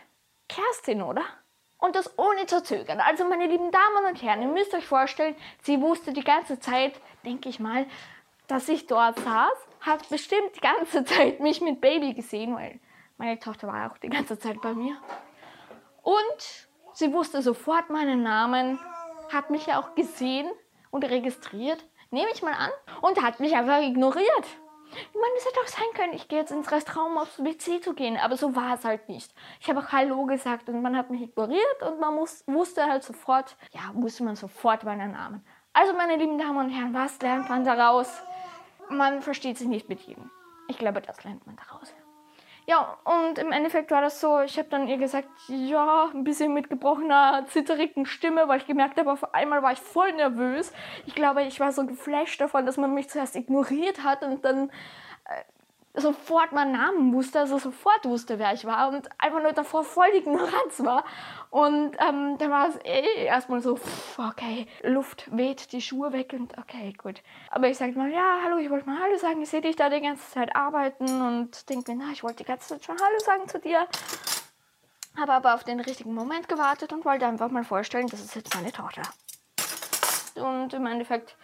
Kerstin, 0.47 1.01
oder? 1.01 1.23
Und 1.79 1.97
das 1.97 2.19
ohne 2.19 2.45
zu 2.45 2.63
zögern. 2.63 3.01
Also 3.01 3.27
meine 3.27 3.47
lieben 3.47 3.71
Damen 3.71 4.07
und 4.11 4.23
Herren, 4.23 4.43
ihr 4.43 4.49
müsst 4.49 4.75
euch 4.75 4.87
vorstellen, 4.87 5.35
sie 5.63 5.81
wusste 5.81 6.13
die 6.13 6.23
ganze 6.23 6.61
Zeit, 6.61 7.01
denke 7.25 7.49
ich 7.49 7.61
mal, 7.61 7.87
dass 8.47 8.69
ich 8.69 8.87
dort 8.87 9.19
saß, 9.21 9.57
hat 9.81 10.07
bestimmt 10.11 10.55
die 10.55 10.61
ganze 10.61 11.03
Zeit 11.07 11.41
mich 11.41 11.63
mit 11.63 11.81
Baby 11.81 12.13
gesehen, 12.13 12.55
weil 12.55 12.79
meine 13.17 13.39
Tochter 13.39 13.69
war 13.69 13.91
auch 13.91 13.97
die 13.97 14.11
ganze 14.11 14.39
Zeit 14.39 14.61
bei 14.61 14.75
mir. 14.75 14.99
Und 16.03 16.69
Sie 16.95 17.13
wusste 17.13 17.43
sofort 17.43 17.91
meinen 17.91 18.23
Namen, 18.23 18.79
hat 19.33 19.51
mich 19.51 19.67
ja 19.67 19.81
auch 19.81 19.97
gesehen 19.97 20.49
und 20.91 21.05
registriert, 21.05 21.85
nehme 22.11 22.31
ich 22.33 22.43
mal 22.43 22.55
an, 22.55 22.71
und 23.03 23.21
hat 23.21 23.41
mich 23.41 23.55
einfach 23.57 23.83
ignoriert. 23.83 24.47
Ich 24.93 25.21
meine, 25.21 25.35
es 25.37 25.45
hätte 25.45 25.61
auch 25.61 25.67
sein 25.67 25.93
können, 25.95 26.13
ich 26.13 26.29
gehe 26.29 26.39
jetzt 26.39 26.53
ins 26.53 26.71
Restaurant, 26.71 27.11
um 27.11 27.19
aufs 27.19 27.43
WC 27.43 27.81
zu 27.81 27.95
gehen, 27.95 28.17
aber 28.17 28.37
so 28.37 28.55
war 28.55 28.75
es 28.75 28.85
halt 28.85 29.09
nicht. 29.09 29.35
Ich 29.61 29.69
habe 29.69 29.81
auch 29.81 29.91
Hallo 29.91 30.25
gesagt 30.27 30.69
und 30.69 30.83
man 30.83 30.97
hat 30.97 31.11
mich 31.11 31.23
ignoriert 31.23 31.83
und 31.83 31.99
man 31.99 32.15
muss, 32.15 32.45
wusste 32.47 32.87
halt 32.87 33.03
sofort, 33.03 33.57
ja, 33.73 33.81
wusste 33.95 34.23
man 34.23 34.37
sofort 34.37 34.85
meinen 34.85 35.11
Namen. 35.13 35.45
Also, 35.73 35.93
meine 35.95 36.15
lieben 36.15 36.39
Damen 36.39 36.59
und 36.59 36.71
Herren, 36.71 36.95
was 36.95 37.21
lernt 37.21 37.49
man 37.49 37.65
daraus? 37.65 38.23
Man 38.89 39.21
versteht 39.21 39.59
sich 39.59 39.67
nicht 39.67 39.89
mit 39.89 40.01
jedem. 40.03 40.31
Ich 40.69 40.79
glaube, 40.79 41.01
das 41.01 41.25
lernt 41.25 41.45
man 41.45 41.57
daraus. 41.57 41.93
Ja, 42.67 42.97
und 43.05 43.39
im 43.39 43.53
Endeffekt 43.53 43.91
war 43.91 44.01
das 44.01 44.23
so, 44.23 44.41
ich 44.41 44.57
habe 44.59 44.69
dann 44.71 44.89
ihr 44.89 44.97
gesagt, 44.97 45.29
ja, 45.49 46.09
ein 46.15 46.25
bisschen 46.25 46.55
mit 46.55 46.71
gebrochener, 46.71 47.45
zitterigen 47.49 48.07
Stimme, 48.07 48.49
weil 48.49 48.59
ich 48.59 48.67
gemerkt 48.67 48.99
habe, 48.99 49.13
auf 49.13 49.35
einmal 49.35 49.63
war 49.63 49.73
ich 49.73 49.81
voll 49.81 50.13
nervös. 50.13 50.73
Ich 51.05 51.15
glaube, 51.15 51.43
ich 51.43 51.61
war 51.61 51.73
so 51.73 51.85
geflasht 51.85 52.41
davon, 52.41 52.65
dass 52.65 52.79
man 52.79 52.95
mich 52.95 53.11
zuerst 53.11 53.37
ignoriert 53.37 54.03
hat 54.03 54.23
und 54.23 54.47
dann 54.47 54.71
äh, 55.27 55.43
sofort 55.95 56.53
meinen 56.53 56.73
Namen 56.73 57.13
wusste, 57.15 57.41
also 57.41 57.59
sofort 57.59 58.05
wusste, 58.05 58.39
wer 58.39 58.53
ich 58.53 58.65
war 58.65 58.89
und 58.89 59.09
einfach 59.19 59.41
nur 59.41 59.53
davor 59.53 59.85
voll 59.85 60.11
die 60.13 60.19
Ignoranz 60.19 60.81
war. 60.81 61.05
Und 61.51 61.97
ähm, 62.01 62.37
dann 62.39 62.51
war 62.51 62.69
es 62.69 62.77
eh 62.85 63.25
erstmal 63.25 63.61
so, 63.61 63.77
pff, 63.77 64.19
okay, 64.19 64.67
Luft 64.83 65.29
weht, 65.37 65.73
die 65.73 65.81
Schuhe 65.81 66.13
weg 66.13 66.33
und 66.33 66.59
okay, 66.59 66.93
gut. 66.99 67.23
Aber 67.51 67.69
ich 67.69 67.79
sagte 67.79 67.97
mal, 67.97 68.11
ja, 68.11 68.41
hallo, 68.43 68.59
ich 68.59 68.71
wollte 68.71 68.89
mal 68.89 68.99
Hallo 69.01 69.17
sagen, 69.17 69.41
ich 69.41 69.49
sehe 69.49 69.61
dich 69.61 69.77
da 69.77 69.89
die 69.89 70.01
ganze 70.01 70.29
Zeit 70.31 70.57
arbeiten 70.57 71.05
und 71.23 71.69
denke 71.69 71.93
mir, 71.93 72.05
na, 72.05 72.13
ich 72.13 72.25
wollte 72.25 72.39
die 72.39 72.45
ganze 72.45 72.69
Zeit 72.71 72.85
schon 72.85 72.97
Hallo 72.97 73.19
sagen 73.21 73.49
zu 73.49 73.61
dir. 73.61 73.87
Habe 75.17 75.33
aber 75.33 75.55
auf 75.55 75.63
den 75.63 75.79
richtigen 75.79 76.13
Moment 76.13 76.49
gewartet 76.49 76.93
und 76.93 77.05
wollte 77.05 77.27
einfach 77.27 77.51
mal 77.51 77.63
vorstellen, 77.63 78.09
das 78.09 78.21
ist 78.21 78.35
jetzt 78.35 78.53
meine 78.57 78.73
Tochter. 78.73 79.03
Und 80.35 80.75
im 80.75 80.87
Endeffekt 80.87 81.37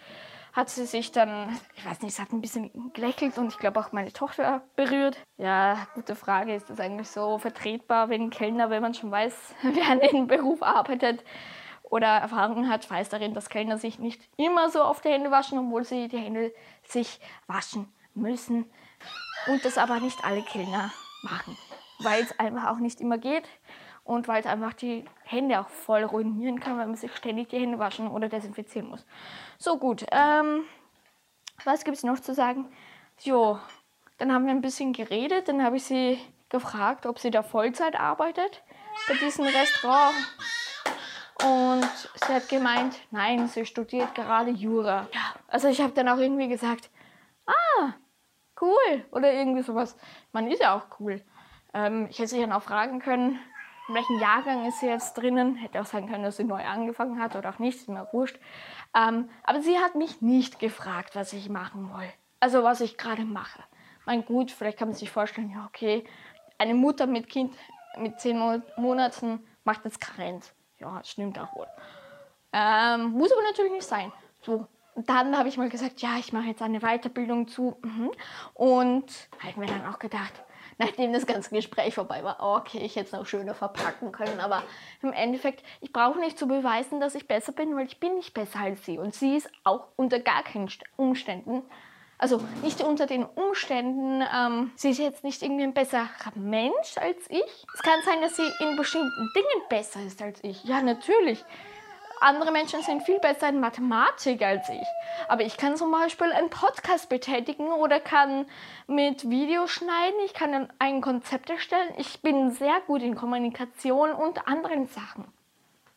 hat 0.53 0.69
sie 0.69 0.85
sich 0.85 1.11
dann, 1.11 1.57
ich 1.75 1.85
weiß 1.85 2.01
nicht, 2.01 2.15
sie 2.15 2.21
hat 2.21 2.31
ein 2.31 2.41
bisschen 2.41 2.93
gelächelt 2.93 3.37
und 3.37 3.49
ich 3.49 3.57
glaube 3.57 3.79
auch 3.79 3.91
meine 3.91 4.11
Tochter 4.11 4.63
berührt. 4.75 5.17
Ja, 5.37 5.87
gute 5.95 6.15
Frage, 6.15 6.53
ist 6.53 6.69
das 6.69 6.79
eigentlich 6.79 7.09
so 7.09 7.37
vertretbar, 7.37 8.09
wenn 8.09 8.23
ein 8.23 8.29
Kellner, 8.29 8.69
wenn 8.69 8.81
man 8.81 8.93
schon 8.93 9.11
weiß, 9.11 9.55
wer 9.61 9.89
an 9.89 9.99
dem 9.99 10.27
Beruf 10.27 10.61
arbeitet 10.61 11.23
oder 11.83 12.07
Erfahrung 12.07 12.69
hat, 12.69 12.89
weiß 12.89 13.09
darin, 13.09 13.33
dass 13.33 13.49
Kellner 13.49 13.77
sich 13.77 13.99
nicht 13.99 14.21
immer 14.37 14.69
so 14.69 14.83
oft 14.83 15.03
die 15.03 15.09
Hände 15.09 15.31
waschen, 15.31 15.59
obwohl 15.59 15.83
sie 15.83 16.07
die 16.07 16.17
Hände 16.17 16.53
sich 16.83 17.19
waschen 17.47 17.91
müssen 18.13 18.65
und 19.47 19.63
das 19.65 19.77
aber 19.77 19.99
nicht 19.99 20.23
alle 20.23 20.41
Kellner 20.41 20.91
machen, 21.23 21.57
weil 21.99 22.23
es 22.23 22.37
einfach 22.39 22.69
auch 22.71 22.77
nicht 22.77 23.01
immer 23.01 23.17
geht 23.17 23.47
und 24.03 24.27
weil 24.27 24.39
es 24.39 24.45
einfach 24.45 24.73
die 24.73 25.05
Hände 25.23 25.59
auch 25.59 25.69
voll 25.69 26.03
ruinieren 26.03 26.59
kann, 26.59 26.77
weil 26.77 26.87
man 26.87 26.95
sich 26.95 27.15
ständig 27.15 27.49
die 27.49 27.59
Hände 27.59 27.79
waschen 27.79 28.07
oder 28.07 28.29
desinfizieren 28.29 28.89
muss. 28.89 29.05
So 29.57 29.77
gut, 29.77 30.05
ähm, 30.11 30.63
was 31.63 31.83
gibt 31.83 31.97
es 31.97 32.03
noch 32.03 32.19
zu 32.19 32.33
sagen? 32.33 32.71
Jo, 33.19 33.59
dann 34.17 34.33
haben 34.33 34.45
wir 34.45 34.53
ein 34.53 34.61
bisschen 34.61 34.93
geredet, 34.93 35.47
dann 35.47 35.63
habe 35.63 35.77
ich 35.77 35.83
sie 35.83 36.19
gefragt, 36.49 37.05
ob 37.05 37.19
sie 37.19 37.31
da 37.31 37.43
Vollzeit 37.43 37.99
arbeitet 37.99 38.63
bei 39.07 39.15
diesem 39.15 39.45
Restaurant. 39.45 40.15
Und 41.43 41.89
sie 42.15 42.33
hat 42.33 42.49
gemeint, 42.49 42.99
nein, 43.09 43.47
sie 43.47 43.65
studiert 43.65 44.13
gerade 44.13 44.51
Jura. 44.51 45.07
Ja, 45.11 45.33
also 45.47 45.69
ich 45.69 45.81
habe 45.81 45.93
dann 45.93 46.07
auch 46.07 46.17
irgendwie 46.17 46.47
gesagt, 46.47 46.91
ah, 47.47 47.93
cool. 48.61 49.05
Oder 49.11 49.33
irgendwie 49.33 49.63
sowas. 49.63 49.97
Man 50.33 50.47
ist 50.47 50.61
ja 50.61 50.75
auch 50.75 50.99
cool. 50.99 51.23
Ähm, 51.73 52.07
ich 52.09 52.19
hätte 52.19 52.29
sie 52.29 52.41
dann 52.41 52.51
auch 52.51 52.61
fragen 52.61 52.99
können, 52.99 53.39
in 53.91 53.95
welchem 53.95 54.19
Jahrgang 54.19 54.65
ist 54.65 54.79
sie 54.79 54.87
jetzt 54.87 55.17
drinnen. 55.17 55.55
Hätte 55.57 55.81
auch 55.81 55.85
sagen 55.85 56.09
können, 56.09 56.23
dass 56.23 56.37
sie 56.37 56.45
neu 56.45 56.63
angefangen 56.63 57.21
hat 57.21 57.35
oder 57.35 57.49
auch 57.49 57.59
nicht, 57.59 57.77
ist 57.77 57.89
mir 57.89 58.07
wurscht. 58.13 58.39
Ähm, 58.95 59.29
aber 59.43 59.61
sie 59.61 59.77
hat 59.79 59.95
mich 59.95 60.21
nicht 60.21 60.59
gefragt, 60.59 61.13
was 61.15 61.33
ich 61.33 61.49
machen 61.49 61.93
will. 61.93 62.09
Also 62.39 62.63
was 62.63 62.79
ich 62.79 62.97
gerade 62.97 63.25
mache. 63.25 63.61
Mein 64.05 64.23
gut, 64.23 64.49
vielleicht 64.49 64.79
kann 64.79 64.87
man 64.87 64.97
sich 64.97 65.11
vorstellen, 65.11 65.51
ja 65.51 65.65
okay, 65.67 66.05
eine 66.57 66.73
Mutter 66.73 67.05
mit 67.05 67.27
Kind 67.27 67.53
mit 67.97 68.17
zehn 68.21 68.39
Mo 68.39 68.61
Monaten 68.77 69.45
macht 69.65 69.85
es 69.85 69.99
Karenz. 69.99 70.53
Ja, 70.79 71.01
stimmt 71.03 71.37
auch 71.37 71.53
wohl. 71.53 71.67
Ähm, 72.53 73.11
muss 73.11 73.31
aber 73.31 73.41
natürlich 73.43 73.73
nicht 73.73 73.87
sein. 73.87 74.13
So, 74.41 74.67
dann 74.95 75.37
habe 75.37 75.49
ich 75.49 75.57
mal 75.57 75.69
gesagt, 75.69 76.01
ja, 76.01 76.17
ich 76.17 76.31
mache 76.31 76.45
jetzt 76.45 76.61
eine 76.61 76.79
Weiterbildung 76.79 77.49
zu. 77.49 77.77
Mhm. 77.83 78.11
Und 78.53 79.29
habe 79.39 79.59
mir 79.59 79.65
dann 79.65 79.85
auch 79.85 79.99
gedacht, 79.99 80.33
nachdem 80.81 81.13
das 81.13 81.27
ganze 81.27 81.53
Gespräch 81.53 81.93
vorbei 81.93 82.23
war, 82.23 82.37
okay, 82.39 82.79
ich 82.79 82.95
hätte 82.95 83.07
es 83.07 83.11
noch 83.11 83.25
schöner 83.25 83.53
verpacken 83.53 84.11
können. 84.11 84.39
Aber 84.39 84.63
im 85.01 85.13
Endeffekt, 85.13 85.63
ich 85.79 85.93
brauche 85.93 86.19
nicht 86.19 86.39
zu 86.39 86.47
beweisen, 86.47 86.99
dass 86.99 87.15
ich 87.15 87.27
besser 87.27 87.51
bin, 87.51 87.75
weil 87.75 87.85
ich 87.85 87.99
bin 87.99 88.15
nicht 88.15 88.33
besser 88.33 88.59
als 88.59 88.83
sie. 88.85 88.97
Und 88.97 89.13
sie 89.13 89.37
ist 89.37 89.49
auch 89.63 89.87
unter 89.95 90.19
gar 90.19 90.43
keinen 90.43 90.69
Umständen, 90.97 91.61
also 92.17 92.39
nicht 92.61 92.81
unter 92.81 93.07
den 93.07 93.25
Umständen, 93.25 94.21
ähm, 94.21 94.71
sie 94.75 94.91
ist 94.91 94.99
jetzt 94.99 95.23
nicht 95.23 95.41
irgendwie 95.41 95.63
ein 95.63 95.73
besserer 95.73 96.07
Mensch 96.35 96.97
als 96.97 97.17
ich. 97.29 97.65
Es 97.73 97.81
kann 97.81 97.99
sein, 98.05 98.21
dass 98.21 98.35
sie 98.35 98.47
in 98.59 98.75
bestimmten 98.75 99.31
Dingen 99.35 99.67
besser 99.69 100.01
ist 100.05 100.21
als 100.21 100.43
ich. 100.43 100.63
Ja, 100.63 100.83
natürlich 100.83 101.43
andere 102.21 102.51
Menschen 102.51 102.81
sind 102.83 103.03
viel 103.03 103.19
besser 103.19 103.49
in 103.49 103.59
Mathematik 103.59 104.41
als 104.43 104.69
ich. 104.69 104.87
Aber 105.27 105.41
ich 105.41 105.57
kann 105.57 105.75
zum 105.75 105.91
Beispiel 105.91 106.31
einen 106.31 106.49
Podcast 106.49 107.09
betätigen 107.09 107.71
oder 107.71 107.99
kann 107.99 108.45
mit 108.87 109.29
Videos 109.29 109.71
schneiden, 109.71 110.19
ich 110.25 110.33
kann 110.33 110.71
ein 110.79 111.01
Konzept 111.01 111.49
erstellen. 111.49 111.93
Ich 111.97 112.21
bin 112.21 112.51
sehr 112.51 112.79
gut 112.87 113.01
in 113.01 113.15
Kommunikation 113.15 114.11
und 114.11 114.47
anderen 114.47 114.87
Sachen. 114.87 115.25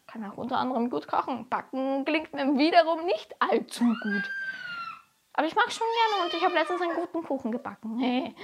Kann 0.07 0.25
auch 0.31 0.37
unter 0.37 0.59
anderem 0.59 0.91
gut 0.91 1.09
kochen. 1.09 1.49
Backen 1.49 2.05
klingt 2.05 2.33
mir 2.33 2.57
wiederum 2.57 3.05
nicht 3.05 3.35
allzu 3.41 3.85
gut. 3.85 4.31
Aber 5.35 5.47
ich 5.47 5.57
mag 5.57 5.71
schon 5.73 5.87
gerne 6.11 6.25
und 6.25 6.35
ich 6.35 6.45
habe 6.45 6.55
letztens 6.55 6.81
einen 6.81 6.95
guten 6.95 7.23
Kuchen 7.25 7.53
gebacken. 7.53 7.99
Hey. 7.99 8.35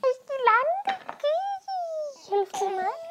Ist 0.00 0.24
die 0.28 0.88
Land? 0.90 0.98
Hilft 2.28 2.60
dir 2.60 2.70
mal? 2.70 3.03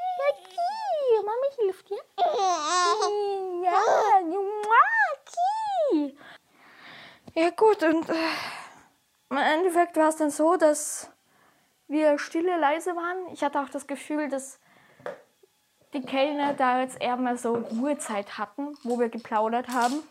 Mami 1.21 1.47
hilft 1.59 1.89
dir. 1.89 2.01
Ja, 3.63 3.79
ja 7.35 7.49
gut, 7.49 7.81
und 7.81 8.09
äh, 8.09 8.13
im 9.29 9.37
Endeffekt 9.37 9.97
war 9.97 10.09
es 10.09 10.17
dann 10.17 10.29
so, 10.29 10.55
dass 10.55 11.09
wir 11.87 12.19
stille, 12.19 12.57
leise 12.57 12.95
waren. 12.95 13.33
Ich 13.33 13.43
hatte 13.43 13.59
auch 13.59 13.69
das 13.69 13.87
Gefühl, 13.87 14.29
dass 14.29 14.59
die 15.93 16.01
Kellner 16.01 16.53
da 16.53 16.81
jetzt 16.81 17.01
eher 17.01 17.17
mal 17.17 17.37
so 17.37 17.53
Ruhezeit 17.55 18.37
hatten, 18.37 18.77
wo 18.83 18.99
wir 18.99 19.09
geplaudert 19.09 19.69
haben. 19.69 20.03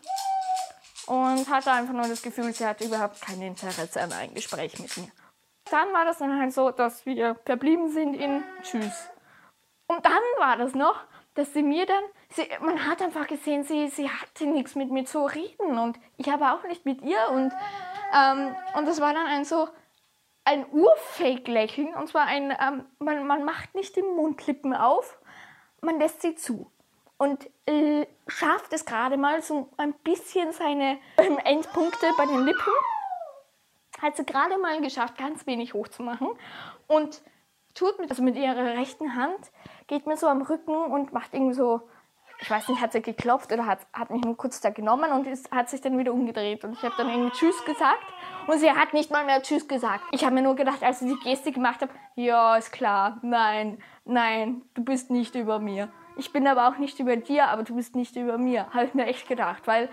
Und 1.05 1.49
hatte 1.49 1.71
einfach 1.71 1.93
nur 1.93 2.07
das 2.07 2.21
Gefühl, 2.21 2.53
sie 2.53 2.65
hatte 2.65 2.85
überhaupt 2.85 3.21
kein 3.21 3.41
Interesse 3.41 4.01
an 4.01 4.11
einem 4.11 4.33
Gespräch 4.33 4.79
mit 4.79 4.95
mir. 4.97 5.11
Dann 5.69 5.93
war 5.93 6.05
das 6.05 6.17
dann 6.17 6.39
halt 6.39 6.53
so, 6.53 6.71
dass 6.71 7.05
wir 7.05 7.35
verblieben 7.45 7.89
sind 7.91 8.15
in 8.15 8.43
Tschüss. 8.61 9.09
Und 9.93 10.05
dann 10.05 10.23
war 10.39 10.57
das 10.57 10.73
noch, 10.73 11.03
dass 11.35 11.53
sie 11.53 11.61
mir 11.61 11.85
dann, 11.85 12.03
sie, 12.29 12.47
man 12.61 12.87
hat 12.87 13.01
einfach 13.01 13.27
gesehen, 13.27 13.63
sie, 13.63 13.87
sie 13.89 14.09
hatte 14.09 14.45
nichts 14.45 14.75
mit 14.75 14.89
mir 14.89 15.05
zu 15.05 15.25
reden 15.25 15.77
und 15.77 15.99
ich 16.17 16.29
habe 16.29 16.51
auch 16.51 16.63
nicht 16.63 16.85
mit 16.85 17.01
ihr 17.01 17.29
und, 17.31 17.53
ähm, 18.13 18.55
und 18.75 18.87
das 18.87 19.01
war 19.01 19.13
dann 19.13 19.27
ein 19.27 19.45
so 19.45 19.67
ein 20.45 20.65
Urfake-Lächeln 20.71 21.93
und 21.95 22.07
zwar 22.07 22.25
ein, 22.25 22.51
ähm, 22.51 22.85
man, 22.99 23.25
man 23.27 23.45
macht 23.45 23.75
nicht 23.75 23.95
die 23.95 24.01
Mundlippen 24.01 24.75
auf, 24.75 25.19
man 25.81 25.99
lässt 25.99 26.21
sie 26.21 26.35
zu 26.35 26.71
und 27.17 27.47
äh, 27.67 28.05
schafft 28.27 28.73
es 28.73 28.85
gerade 28.85 29.17
mal 29.17 29.41
so 29.41 29.69
ein 29.77 29.93
bisschen 29.93 30.53
seine 30.53 30.97
ähm, 31.17 31.37
Endpunkte 31.43 32.07
bei 32.17 32.25
den 32.25 32.45
Lippen. 32.45 32.73
Hat 34.01 34.17
sie 34.17 34.25
gerade 34.25 34.57
mal 34.57 34.81
geschafft, 34.81 35.17
ganz 35.17 35.45
wenig 35.45 35.73
hochzumachen 35.73 36.29
und 36.87 37.21
tut 37.73 37.99
mit, 37.99 38.09
also 38.09 38.23
mit 38.23 38.35
ihrer 38.35 38.77
rechten 38.77 39.15
Hand 39.15 39.51
geht 39.87 40.07
mir 40.07 40.17
so 40.17 40.27
am 40.27 40.41
Rücken 40.41 40.75
und 40.75 41.13
macht 41.13 41.33
irgendwie 41.33 41.53
so, 41.53 41.81
ich 42.39 42.49
weiß 42.49 42.67
nicht, 42.67 42.81
hat 42.81 42.91
sie 42.91 43.01
geklopft 43.01 43.51
oder 43.51 43.65
hat, 43.65 43.79
hat 43.93 44.09
mich 44.09 44.23
nur 44.23 44.35
kurz 44.35 44.59
da 44.59 44.69
genommen 44.69 45.11
und 45.11 45.27
ist, 45.27 45.49
hat 45.51 45.69
sich 45.69 45.81
dann 45.81 45.97
wieder 45.97 46.13
umgedreht. 46.13 46.63
Und 46.63 46.73
ich 46.73 46.83
habe 46.83 46.93
dann 46.97 47.09
irgendwie 47.09 47.31
Tschüss 47.31 47.63
gesagt 47.63 48.03
und 48.47 48.59
sie 48.59 48.71
hat 48.71 48.93
nicht 48.93 49.11
mal 49.11 49.25
mehr 49.25 49.41
Tschüss 49.41 49.67
gesagt. 49.67 50.03
Ich 50.11 50.25
habe 50.25 50.35
mir 50.35 50.41
nur 50.41 50.55
gedacht, 50.55 50.83
als 50.83 50.99
sie 50.99 51.07
die 51.07 51.19
Geste 51.23 51.51
gemacht 51.51 51.81
hat, 51.81 51.89
ja, 52.15 52.57
ist 52.57 52.71
klar, 52.71 53.19
nein, 53.21 53.81
nein, 54.05 54.61
du 54.73 54.83
bist 54.83 55.09
nicht 55.09 55.35
über 55.35 55.59
mir. 55.59 55.89
Ich 56.17 56.31
bin 56.31 56.45
aber 56.47 56.67
auch 56.67 56.77
nicht 56.77 56.99
über 56.99 57.15
dir, 57.15 57.47
aber 57.47 57.63
du 57.63 57.75
bist 57.75 57.95
nicht 57.95 58.15
über 58.15 58.37
mir. 58.37 58.67
Habe 58.73 58.85
ich 58.85 58.93
mir 58.93 59.05
echt 59.05 59.27
gedacht, 59.27 59.63
weil 59.65 59.89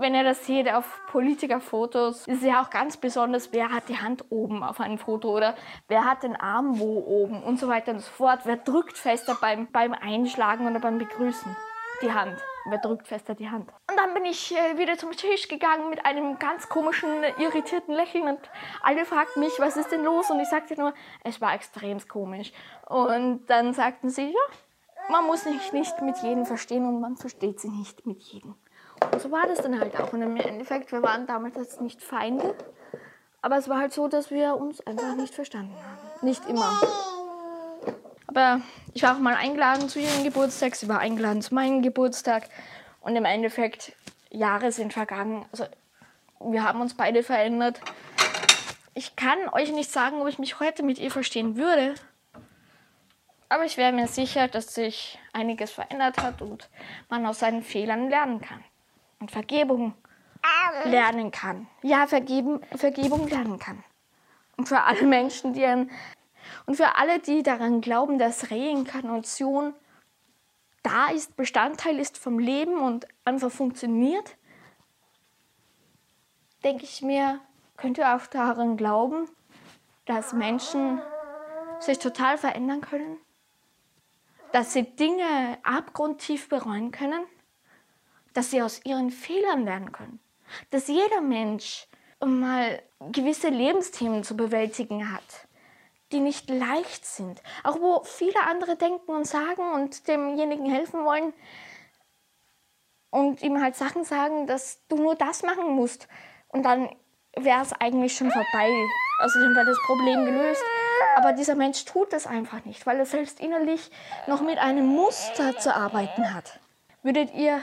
wenn 0.00 0.14
ihr 0.14 0.24
das 0.24 0.46
seht 0.46 0.72
auf 0.72 1.00
Politikerfotos, 1.08 2.26
ist 2.26 2.38
es 2.38 2.42
ja 2.42 2.62
auch 2.62 2.70
ganz 2.70 2.96
besonders, 2.96 3.52
wer 3.52 3.70
hat 3.70 3.88
die 3.88 3.98
Hand 3.98 4.24
oben 4.30 4.62
auf 4.62 4.80
einem 4.80 4.98
Foto 4.98 5.36
oder 5.36 5.54
wer 5.88 6.04
hat 6.04 6.22
den 6.22 6.36
Arm 6.36 6.78
wo 6.78 7.04
oben 7.06 7.42
und 7.42 7.58
so 7.58 7.68
weiter 7.68 7.92
und 7.92 8.00
so 8.00 8.10
fort. 8.10 8.40
Wer 8.44 8.56
drückt 8.56 8.96
fester 8.96 9.36
beim, 9.40 9.70
beim 9.70 9.92
Einschlagen 9.92 10.66
oder 10.66 10.80
beim 10.80 10.98
Begrüßen? 10.98 11.54
Die 12.02 12.12
Hand. 12.12 12.38
Wer 12.66 12.78
drückt 12.78 13.08
fester 13.08 13.34
die 13.34 13.50
Hand? 13.50 13.68
Und 13.90 13.98
dann 13.98 14.14
bin 14.14 14.24
ich 14.24 14.56
äh, 14.56 14.78
wieder 14.78 14.96
zum 14.96 15.12
Tisch 15.12 15.48
gegangen 15.48 15.90
mit 15.90 16.04
einem 16.06 16.38
ganz 16.38 16.68
komischen, 16.68 17.08
irritierten 17.38 17.94
Lächeln 17.94 18.28
und 18.28 18.38
alle 18.82 19.04
fragten 19.04 19.42
mich, 19.42 19.52
was 19.58 19.76
ist 19.76 19.92
denn 19.92 20.04
los? 20.04 20.30
Und 20.30 20.40
ich 20.40 20.48
sagte 20.48 20.76
nur, 20.78 20.94
es 21.24 21.40
war 21.40 21.54
extrem 21.54 21.98
komisch. 22.06 22.52
Und 22.86 23.46
dann 23.46 23.74
sagten 23.74 24.08
sie, 24.08 24.30
ja, 24.30 25.10
man 25.10 25.26
muss 25.26 25.42
sich 25.44 25.72
nicht 25.72 26.00
mit 26.00 26.18
jedem 26.18 26.46
verstehen 26.46 26.86
und 26.86 27.00
man 27.00 27.16
versteht 27.16 27.60
sie 27.60 27.70
nicht 27.70 28.06
mit 28.06 28.22
jedem. 28.22 28.54
So 29.18 29.30
war 29.30 29.46
das 29.46 29.58
dann 29.58 29.78
halt 29.78 29.98
auch. 29.98 30.12
Und 30.12 30.22
im 30.22 30.36
Endeffekt, 30.36 30.92
wir 30.92 31.02
waren 31.02 31.26
damals 31.26 31.56
jetzt 31.56 31.80
nicht 31.80 32.02
Feinde, 32.02 32.54
aber 33.42 33.56
es 33.56 33.68
war 33.68 33.78
halt 33.78 33.92
so, 33.92 34.08
dass 34.08 34.30
wir 34.30 34.56
uns 34.56 34.80
einfach 34.86 35.14
nicht 35.14 35.34
verstanden 35.34 35.74
haben. 35.74 36.26
Nicht 36.26 36.46
immer. 36.48 36.80
Aber 38.26 38.60
ich 38.94 39.02
war 39.02 39.14
auch 39.14 39.18
mal 39.18 39.34
eingeladen 39.34 39.88
zu 39.88 39.98
ihrem 39.98 40.24
Geburtstag, 40.24 40.76
sie 40.76 40.88
war 40.88 41.00
eingeladen 41.00 41.42
zu 41.42 41.54
meinem 41.54 41.82
Geburtstag. 41.82 42.48
Und 43.00 43.16
im 43.16 43.24
Endeffekt, 43.24 43.92
Jahre 44.30 44.72
sind 44.72 44.92
vergangen. 44.92 45.46
Also, 45.52 45.64
wir 46.40 46.62
haben 46.62 46.80
uns 46.80 46.94
beide 46.94 47.22
verändert. 47.22 47.80
Ich 48.94 49.16
kann 49.16 49.48
euch 49.52 49.72
nicht 49.72 49.90
sagen, 49.90 50.20
ob 50.20 50.28
ich 50.28 50.38
mich 50.38 50.60
heute 50.60 50.82
mit 50.82 50.98
ihr 50.98 51.10
verstehen 51.10 51.56
würde. 51.56 51.94
Aber 53.48 53.64
ich 53.64 53.76
wäre 53.76 53.92
mir 53.92 54.06
sicher, 54.06 54.48
dass 54.48 54.74
sich 54.74 55.18
einiges 55.32 55.72
verändert 55.72 56.18
hat 56.18 56.40
und 56.40 56.68
man 57.08 57.26
aus 57.26 57.40
seinen 57.40 57.62
Fehlern 57.62 58.08
lernen 58.08 58.40
kann 58.40 58.62
und 59.20 59.30
Vergebung 59.30 59.94
lernen 60.84 61.30
kann. 61.30 61.66
Ja, 61.82 62.06
Vergeben, 62.06 62.60
Vergebung 62.76 63.28
lernen 63.28 63.58
kann. 63.58 63.84
Und 64.56 64.68
für 64.68 64.82
alle 64.82 65.06
Menschen, 65.06 65.52
die 65.52 65.64
an, 65.64 65.90
und 66.66 66.76
für 66.76 66.96
alle, 66.96 67.18
die 67.18 67.42
daran 67.42 67.80
glauben, 67.80 68.18
dass 68.18 68.50
Reinkarnation 68.50 69.74
da 70.82 71.08
ist, 71.08 71.36
Bestandteil 71.36 71.98
ist 71.98 72.18
vom 72.18 72.38
Leben 72.38 72.78
und 72.78 73.06
einfach 73.24 73.50
funktioniert, 73.50 74.36
denke 76.64 76.84
ich 76.84 77.02
mir, 77.02 77.40
könnt 77.76 77.98
ihr 77.98 78.14
auch 78.14 78.26
daran 78.26 78.76
glauben, 78.76 79.28
dass 80.06 80.32
Menschen 80.32 81.00
sich 81.80 81.98
total 81.98 82.38
verändern 82.38 82.80
können, 82.80 83.18
dass 84.52 84.72
sie 84.72 84.82
Dinge 84.82 85.58
abgrundtief 85.62 86.48
bereuen 86.48 86.90
können 86.90 87.24
dass 88.34 88.50
sie 88.50 88.62
aus 88.62 88.84
ihren 88.84 89.10
Fehlern 89.10 89.64
lernen 89.64 89.92
können. 89.92 90.20
Dass 90.70 90.88
jeder 90.88 91.20
Mensch 91.20 91.86
mal 92.24 92.82
gewisse 93.12 93.48
Lebensthemen 93.48 94.24
zu 94.24 94.36
bewältigen 94.36 95.12
hat, 95.12 95.46
die 96.12 96.20
nicht 96.20 96.50
leicht 96.50 97.06
sind. 97.06 97.42
Auch 97.64 97.80
wo 97.80 98.02
viele 98.04 98.40
andere 98.48 98.76
denken 98.76 99.10
und 99.12 99.26
sagen 99.26 99.72
und 99.72 100.08
demjenigen 100.08 100.70
helfen 100.70 101.04
wollen 101.04 101.32
und 103.10 103.42
ihm 103.42 103.60
halt 103.62 103.76
Sachen 103.76 104.04
sagen, 104.04 104.46
dass 104.46 104.80
du 104.88 104.96
nur 104.96 105.14
das 105.14 105.42
machen 105.42 105.70
musst. 105.74 106.08
Und 106.48 106.64
dann 106.64 106.88
wäre 107.36 107.62
es 107.62 107.72
eigentlich 107.72 108.16
schon 108.16 108.30
vorbei. 108.30 108.68
Dann 109.18 109.54
wäre 109.54 109.66
das 109.66 109.78
Problem 109.86 110.24
gelöst. 110.24 110.62
Aber 111.16 111.32
dieser 111.32 111.54
Mensch 111.54 111.84
tut 111.84 112.12
das 112.12 112.26
einfach 112.26 112.64
nicht, 112.64 112.86
weil 112.86 112.98
er 112.98 113.06
selbst 113.06 113.40
innerlich 113.40 113.90
noch 114.26 114.42
mit 114.42 114.58
einem 114.58 114.86
Muster 114.86 115.58
zu 115.58 115.74
arbeiten 115.74 116.34
hat. 116.34 116.60
Würdet 117.02 117.34
ihr 117.34 117.62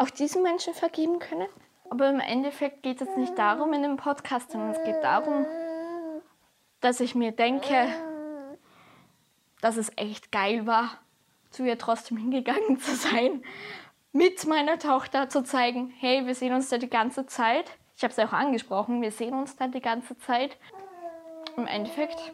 auch 0.00 0.10
diesen 0.10 0.42
Menschen 0.42 0.72
vergeben 0.72 1.18
können. 1.18 1.48
Aber 1.90 2.08
im 2.08 2.20
Endeffekt 2.20 2.82
geht 2.82 3.02
es 3.02 3.16
nicht 3.16 3.36
darum 3.36 3.72
in 3.74 3.82
dem 3.82 3.96
Podcast, 3.96 4.50
sondern 4.50 4.70
es 4.70 4.82
geht 4.82 5.02
darum, 5.02 5.44
dass 6.80 7.00
ich 7.00 7.14
mir 7.14 7.32
denke, 7.32 7.86
dass 9.60 9.76
es 9.76 9.92
echt 9.96 10.32
geil 10.32 10.66
war, 10.66 10.92
zu 11.50 11.64
ihr 11.64 11.76
trotzdem 11.76 12.16
hingegangen 12.16 12.78
zu 12.80 12.94
sein, 12.94 13.44
mit 14.12 14.46
meiner 14.46 14.78
Tochter 14.78 15.28
zu 15.28 15.42
zeigen, 15.42 15.92
hey, 15.98 16.26
wir 16.26 16.34
sehen 16.34 16.54
uns 16.54 16.70
da 16.70 16.78
die 16.78 16.88
ganze 16.88 17.26
Zeit. 17.26 17.70
Ich 17.96 18.02
habe 18.02 18.12
es 18.12 18.18
auch 18.18 18.32
angesprochen, 18.32 19.02
wir 19.02 19.12
sehen 19.12 19.34
uns 19.34 19.56
da 19.56 19.66
die 19.66 19.82
ganze 19.82 20.16
Zeit. 20.16 20.56
Im 21.58 21.66
Endeffekt 21.66 22.32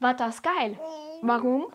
war 0.00 0.14
das 0.14 0.42
geil. 0.42 0.76
Warum? 1.22 1.72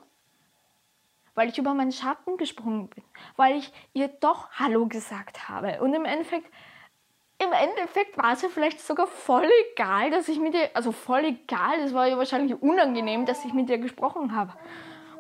Weil 1.36 1.50
ich 1.50 1.58
über 1.58 1.74
meinen 1.74 1.92
Schatten 1.92 2.38
gesprungen 2.38 2.90
bin, 2.90 3.04
weil 3.36 3.58
ich 3.58 3.72
ihr 3.94 4.08
doch 4.08 4.50
Hallo 4.52 4.88
gesagt 4.88 5.48
habe. 5.48 5.82
Und 5.82 5.94
im 5.94 6.06
Endeffekt 6.06 6.50
im 7.38 7.52
Endeffekt 7.52 8.18
war 8.18 8.32
es 8.32 8.42
ja 8.42 8.50
vielleicht 8.50 8.80
sogar 8.80 9.08
voll 9.08 9.50
egal, 9.72 10.10
dass 10.10 10.30
ich 10.30 10.40
mit 10.40 10.54
dir, 10.54 10.70
also 10.74 10.94
voll 10.94 11.26
egal, 11.26 11.80
es 11.82 11.94
war 11.94 12.08
ja 12.08 12.18
wahrscheinlich 12.18 12.62
unangenehm, 12.62 13.26
dass 13.26 13.44
ich 13.44 13.54
mit 13.54 13.68
dir 13.68 13.78
gesprochen 13.78 14.34
habe. 14.36 14.54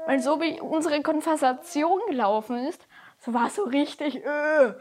Weil 0.05 0.19
so 0.19 0.39
wie 0.39 0.61
unsere 0.61 1.01
Konversation 1.01 1.99
gelaufen 2.07 2.57
ist, 2.67 2.87
so 3.19 3.33
war 3.33 3.47
es 3.47 3.55
so 3.55 3.63
richtig, 3.63 4.23
äh. 4.23 4.73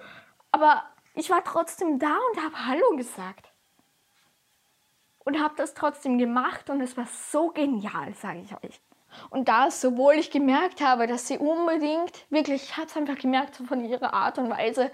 aber 0.52 0.84
ich 1.14 1.30
war 1.30 1.42
trotzdem 1.42 1.98
da 1.98 2.16
und 2.32 2.44
habe 2.44 2.66
Hallo 2.66 2.96
gesagt. 2.96 3.50
Und 5.24 5.42
habe 5.42 5.54
das 5.56 5.72
trotzdem 5.72 6.18
gemacht 6.18 6.68
und 6.68 6.82
es 6.82 6.98
war 6.98 7.06
so 7.06 7.48
genial, 7.48 8.12
sage 8.14 8.40
ich 8.40 8.52
euch. 8.62 8.80
Und 9.30 9.48
das, 9.48 9.80
sowohl 9.80 10.14
ich 10.14 10.30
gemerkt 10.30 10.80
habe, 10.80 11.06
dass 11.06 11.28
sie 11.28 11.38
unbedingt, 11.38 12.12
wirklich, 12.30 12.64
ich 12.64 12.76
habe 12.76 12.86
es 12.86 12.96
einfach 12.96 13.18
gemerkt, 13.18 13.56
von 13.56 13.84
ihrer 13.84 14.12
Art 14.14 14.38
und 14.38 14.50
Weise, 14.50 14.90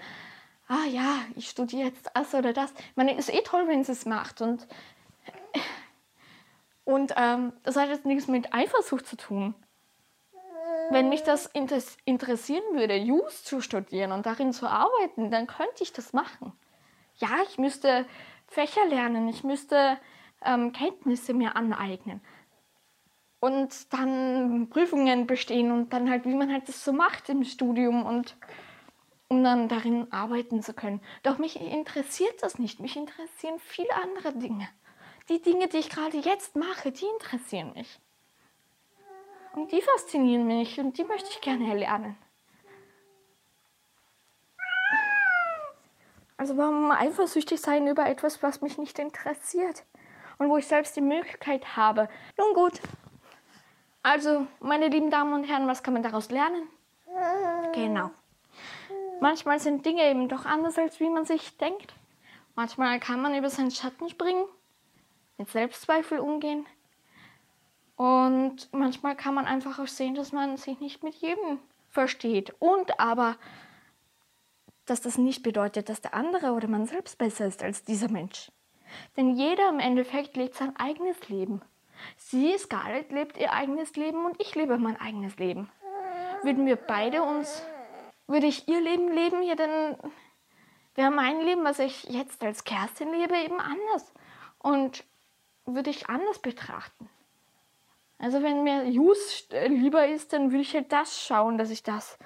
ah 0.67 0.85
ja, 0.87 1.17
ich 1.35 1.49
studiere 1.49 1.89
jetzt 1.89 2.09
das 2.13 2.33
oder 2.33 2.53
das. 2.53 2.71
Ich 2.71 2.95
meine, 2.95 3.11
es 3.17 3.29
ist 3.29 3.35
eh 3.35 3.41
toll, 3.41 3.67
wenn 3.67 3.83
sie 3.83 3.91
es 3.91 4.05
macht. 4.05 4.41
Und, 4.41 4.67
und 6.83 7.13
ähm, 7.17 7.53
das 7.63 7.75
hat 7.75 7.89
jetzt 7.89 8.05
nichts 8.05 8.27
mit 8.27 8.53
Eifersucht 8.53 9.05
zu 9.05 9.17
tun. 9.17 9.53
Wenn 10.89 11.07
mich 11.09 11.23
das 11.23 11.49
interessieren 12.03 12.63
würde, 12.73 12.95
Jus 12.95 13.43
zu 13.43 13.61
studieren 13.61 14.11
und 14.11 14.25
darin 14.25 14.51
zu 14.51 14.67
arbeiten, 14.67 15.31
dann 15.31 15.47
könnte 15.47 15.83
ich 15.83 15.93
das 15.93 16.11
machen. 16.11 16.51
Ja, 17.15 17.29
ich 17.47 17.57
müsste 17.57 18.05
Fächer 18.47 18.85
lernen, 18.87 19.29
ich 19.29 19.45
müsste 19.45 19.97
ähm, 20.43 20.73
Kenntnisse 20.73 21.33
mir 21.33 21.55
aneignen 21.55 22.21
und 23.41 23.91
dann 23.91 24.69
Prüfungen 24.69 25.27
bestehen 25.27 25.71
und 25.71 25.91
dann 25.91 26.09
halt, 26.09 26.25
wie 26.25 26.35
man 26.35 26.53
halt 26.53 26.69
das 26.69 26.85
so 26.85 26.93
macht 26.93 27.27
im 27.27 27.43
Studium 27.43 28.05
und 28.05 28.37
um 29.27 29.43
dann 29.43 29.67
darin 29.67 30.11
arbeiten 30.13 30.61
zu 30.61 30.73
können. 30.73 31.01
Doch 31.23 31.39
mich 31.39 31.59
interessiert 31.59 32.43
das 32.43 32.59
nicht. 32.59 32.79
Mich 32.79 32.95
interessieren 32.95 33.59
viele 33.59 33.93
andere 33.95 34.33
Dinge. 34.33 34.69
Die 35.27 35.41
Dinge, 35.41 35.67
die 35.67 35.77
ich 35.77 35.89
gerade 35.89 36.17
jetzt 36.17 36.55
mache, 36.55 36.91
die 36.91 37.05
interessieren 37.05 37.73
mich. 37.73 37.99
Und 39.53 39.71
die 39.71 39.81
faszinieren 39.81 40.45
mich 40.45 40.79
und 40.79 40.97
die 40.97 41.03
möchte 41.03 41.29
ich 41.29 41.41
gerne 41.41 41.67
erlernen. 41.67 42.15
Also 46.37 46.57
warum 46.57 46.91
eifersüchtig 46.91 47.59
sein 47.59 47.87
über 47.87 48.05
etwas, 48.05 48.43
was 48.43 48.61
mich 48.61 48.77
nicht 48.77 48.99
interessiert 48.99 49.83
und 50.37 50.49
wo 50.49 50.57
ich 50.57 50.67
selbst 50.67 50.95
die 50.95 51.01
Möglichkeit 51.01 51.75
habe? 51.75 52.07
Nun 52.37 52.53
gut. 52.53 52.81
Also, 54.03 54.47
meine 54.59 54.87
lieben 54.87 55.11
Damen 55.11 55.33
und 55.33 55.43
Herren, 55.43 55.67
was 55.67 55.83
kann 55.83 55.93
man 55.93 56.03
daraus 56.03 56.31
lernen? 56.31 56.67
Genau. 57.73 58.11
Manchmal 59.19 59.59
sind 59.59 59.85
Dinge 59.85 60.09
eben 60.09 60.27
doch 60.27 60.45
anders, 60.45 60.77
als 60.77 60.99
wie 60.99 61.09
man 61.09 61.25
sich 61.25 61.57
denkt. 61.57 61.93
Manchmal 62.55 62.99
kann 62.99 63.21
man 63.21 63.35
über 63.35 63.49
seinen 63.49 63.71
Schatten 63.71 64.09
springen, 64.09 64.45
mit 65.37 65.49
Selbstzweifel 65.49 66.19
umgehen. 66.19 66.65
Und 67.95 68.67
manchmal 68.71 69.15
kann 69.15 69.35
man 69.35 69.45
einfach 69.45 69.77
auch 69.77 69.87
sehen, 69.87 70.15
dass 70.15 70.31
man 70.31 70.57
sich 70.57 70.79
nicht 70.79 71.03
mit 71.03 71.13
jedem 71.15 71.59
versteht. 71.89 72.55
Und 72.57 72.99
aber, 72.99 73.37
dass 74.85 75.01
das 75.01 75.19
nicht 75.19 75.43
bedeutet, 75.43 75.87
dass 75.87 76.01
der 76.01 76.15
andere 76.15 76.53
oder 76.53 76.67
man 76.67 76.87
selbst 76.87 77.19
besser 77.19 77.45
ist 77.45 77.61
als 77.61 77.83
dieser 77.83 78.09
Mensch. 78.09 78.51
Denn 79.15 79.35
jeder 79.35 79.69
im 79.69 79.79
Endeffekt 79.79 80.35
lebt 80.35 80.55
sein 80.55 80.75
eigenes 80.75 81.29
Leben. 81.29 81.61
Sie, 82.17 82.57
Scarlett, 82.57 83.11
lebt 83.11 83.37
ihr 83.37 83.53
eigenes 83.53 83.95
Leben 83.95 84.25
und 84.25 84.39
ich 84.39 84.55
lebe 84.55 84.77
mein 84.77 84.99
eigenes 84.99 85.37
Leben. 85.37 85.69
Würden 86.43 86.65
wir 86.65 86.75
beide 86.75 87.23
uns 87.23 87.63
würde 88.31 88.47
ich 88.47 88.67
ihr 88.67 88.79
Leben 88.79 89.11
leben, 89.11 89.43
ja, 89.43 89.55
dann 89.55 89.97
wäre 90.95 91.11
mein 91.11 91.41
Leben, 91.41 91.63
was 91.63 91.79
ich 91.79 92.05
jetzt 92.05 92.43
als 92.43 92.63
Kerstin 92.63 93.11
lebe, 93.11 93.35
eben 93.35 93.59
anders. 93.59 94.11
Und 94.59 95.03
würde 95.65 95.89
ich 95.89 96.09
anders 96.09 96.39
betrachten. 96.39 97.09
Also 98.17 98.41
wenn 98.41 98.63
mir 98.63 98.87
Jus 98.87 99.47
lieber 99.67 100.07
ist, 100.07 100.33
dann 100.33 100.51
würde 100.51 100.61
ich 100.61 100.73
halt 100.73 100.91
das 100.91 101.21
schauen, 101.21 101.57
dass 101.57 101.69
ich 101.69 101.83
das 101.83 102.17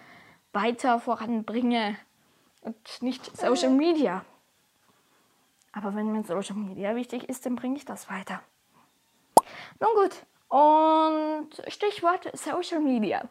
weiter 0.51 0.99
voranbringe 0.99 1.97
und 2.61 3.01
nicht 3.01 3.35
Social 3.35 3.69
Media. 3.69 4.25
Aber 5.71 5.95
wenn 5.95 6.11
mir 6.11 6.23
Social 6.23 6.55
Media 6.55 6.95
wichtig 6.95 7.27
ist, 7.29 7.45
dann 7.45 7.55
bringe 7.55 7.77
ich 7.77 7.85
das 7.85 8.09
weiter. 8.09 8.41
Nun 9.79 9.89
gut, 9.95 10.25
und 10.47 11.49
Stichwort 11.67 12.29
Social 12.38 12.79
Media. 12.79 13.27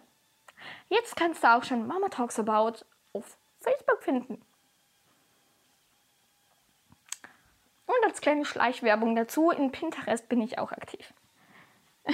Jetzt 0.89 1.17
kannst 1.17 1.43
du 1.43 1.49
auch 1.49 1.65
schon 1.65 1.87
Mama 1.87 2.09
Talks 2.09 2.39
About 2.39 2.85
auf 3.13 3.39
Facebook 3.61 4.03
finden. 4.03 4.45
Und 7.87 8.05
als 8.05 8.21
kleine 8.21 8.45
Schleichwerbung 8.45 9.15
dazu, 9.15 9.51
in 9.51 9.73
Pinterest 9.73 10.29
bin 10.29 10.41
ich 10.41 10.59
auch 10.59 10.73
aktiv. 10.73 11.13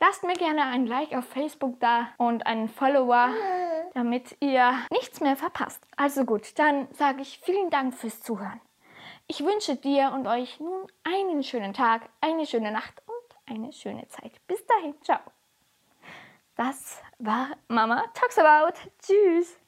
Lasst 0.00 0.22
mir 0.24 0.34
gerne 0.34 0.64
ein 0.66 0.86
Like 0.86 1.12
auf 1.12 1.26
Facebook 1.26 1.78
da 1.80 2.08
und 2.16 2.46
einen 2.46 2.68
Follower, 2.68 3.30
damit 3.94 4.36
ihr 4.40 4.78
nichts 4.90 5.20
mehr 5.20 5.36
verpasst. 5.36 5.82
Also 5.96 6.24
gut, 6.24 6.58
dann 6.58 6.88
sage 6.94 7.22
ich 7.22 7.40
vielen 7.40 7.70
Dank 7.70 7.94
fürs 7.94 8.22
Zuhören. 8.22 8.60
Ich 9.26 9.44
wünsche 9.44 9.76
dir 9.76 10.12
und 10.12 10.26
euch 10.26 10.58
nun 10.60 10.86
einen 11.04 11.42
schönen 11.42 11.72
Tag, 11.72 12.08
eine 12.20 12.46
schöne 12.46 12.72
Nacht 12.72 13.00
eine 13.50 13.72
schöne 13.72 14.06
Zeit. 14.08 14.32
Bis 14.46 14.64
dahin, 14.66 14.94
ciao. 15.02 15.20
Das 16.56 17.02
war 17.18 17.56
Mama 17.68 18.04
Talks 18.14 18.38
About. 18.38 18.78
Tschüss. 19.02 19.58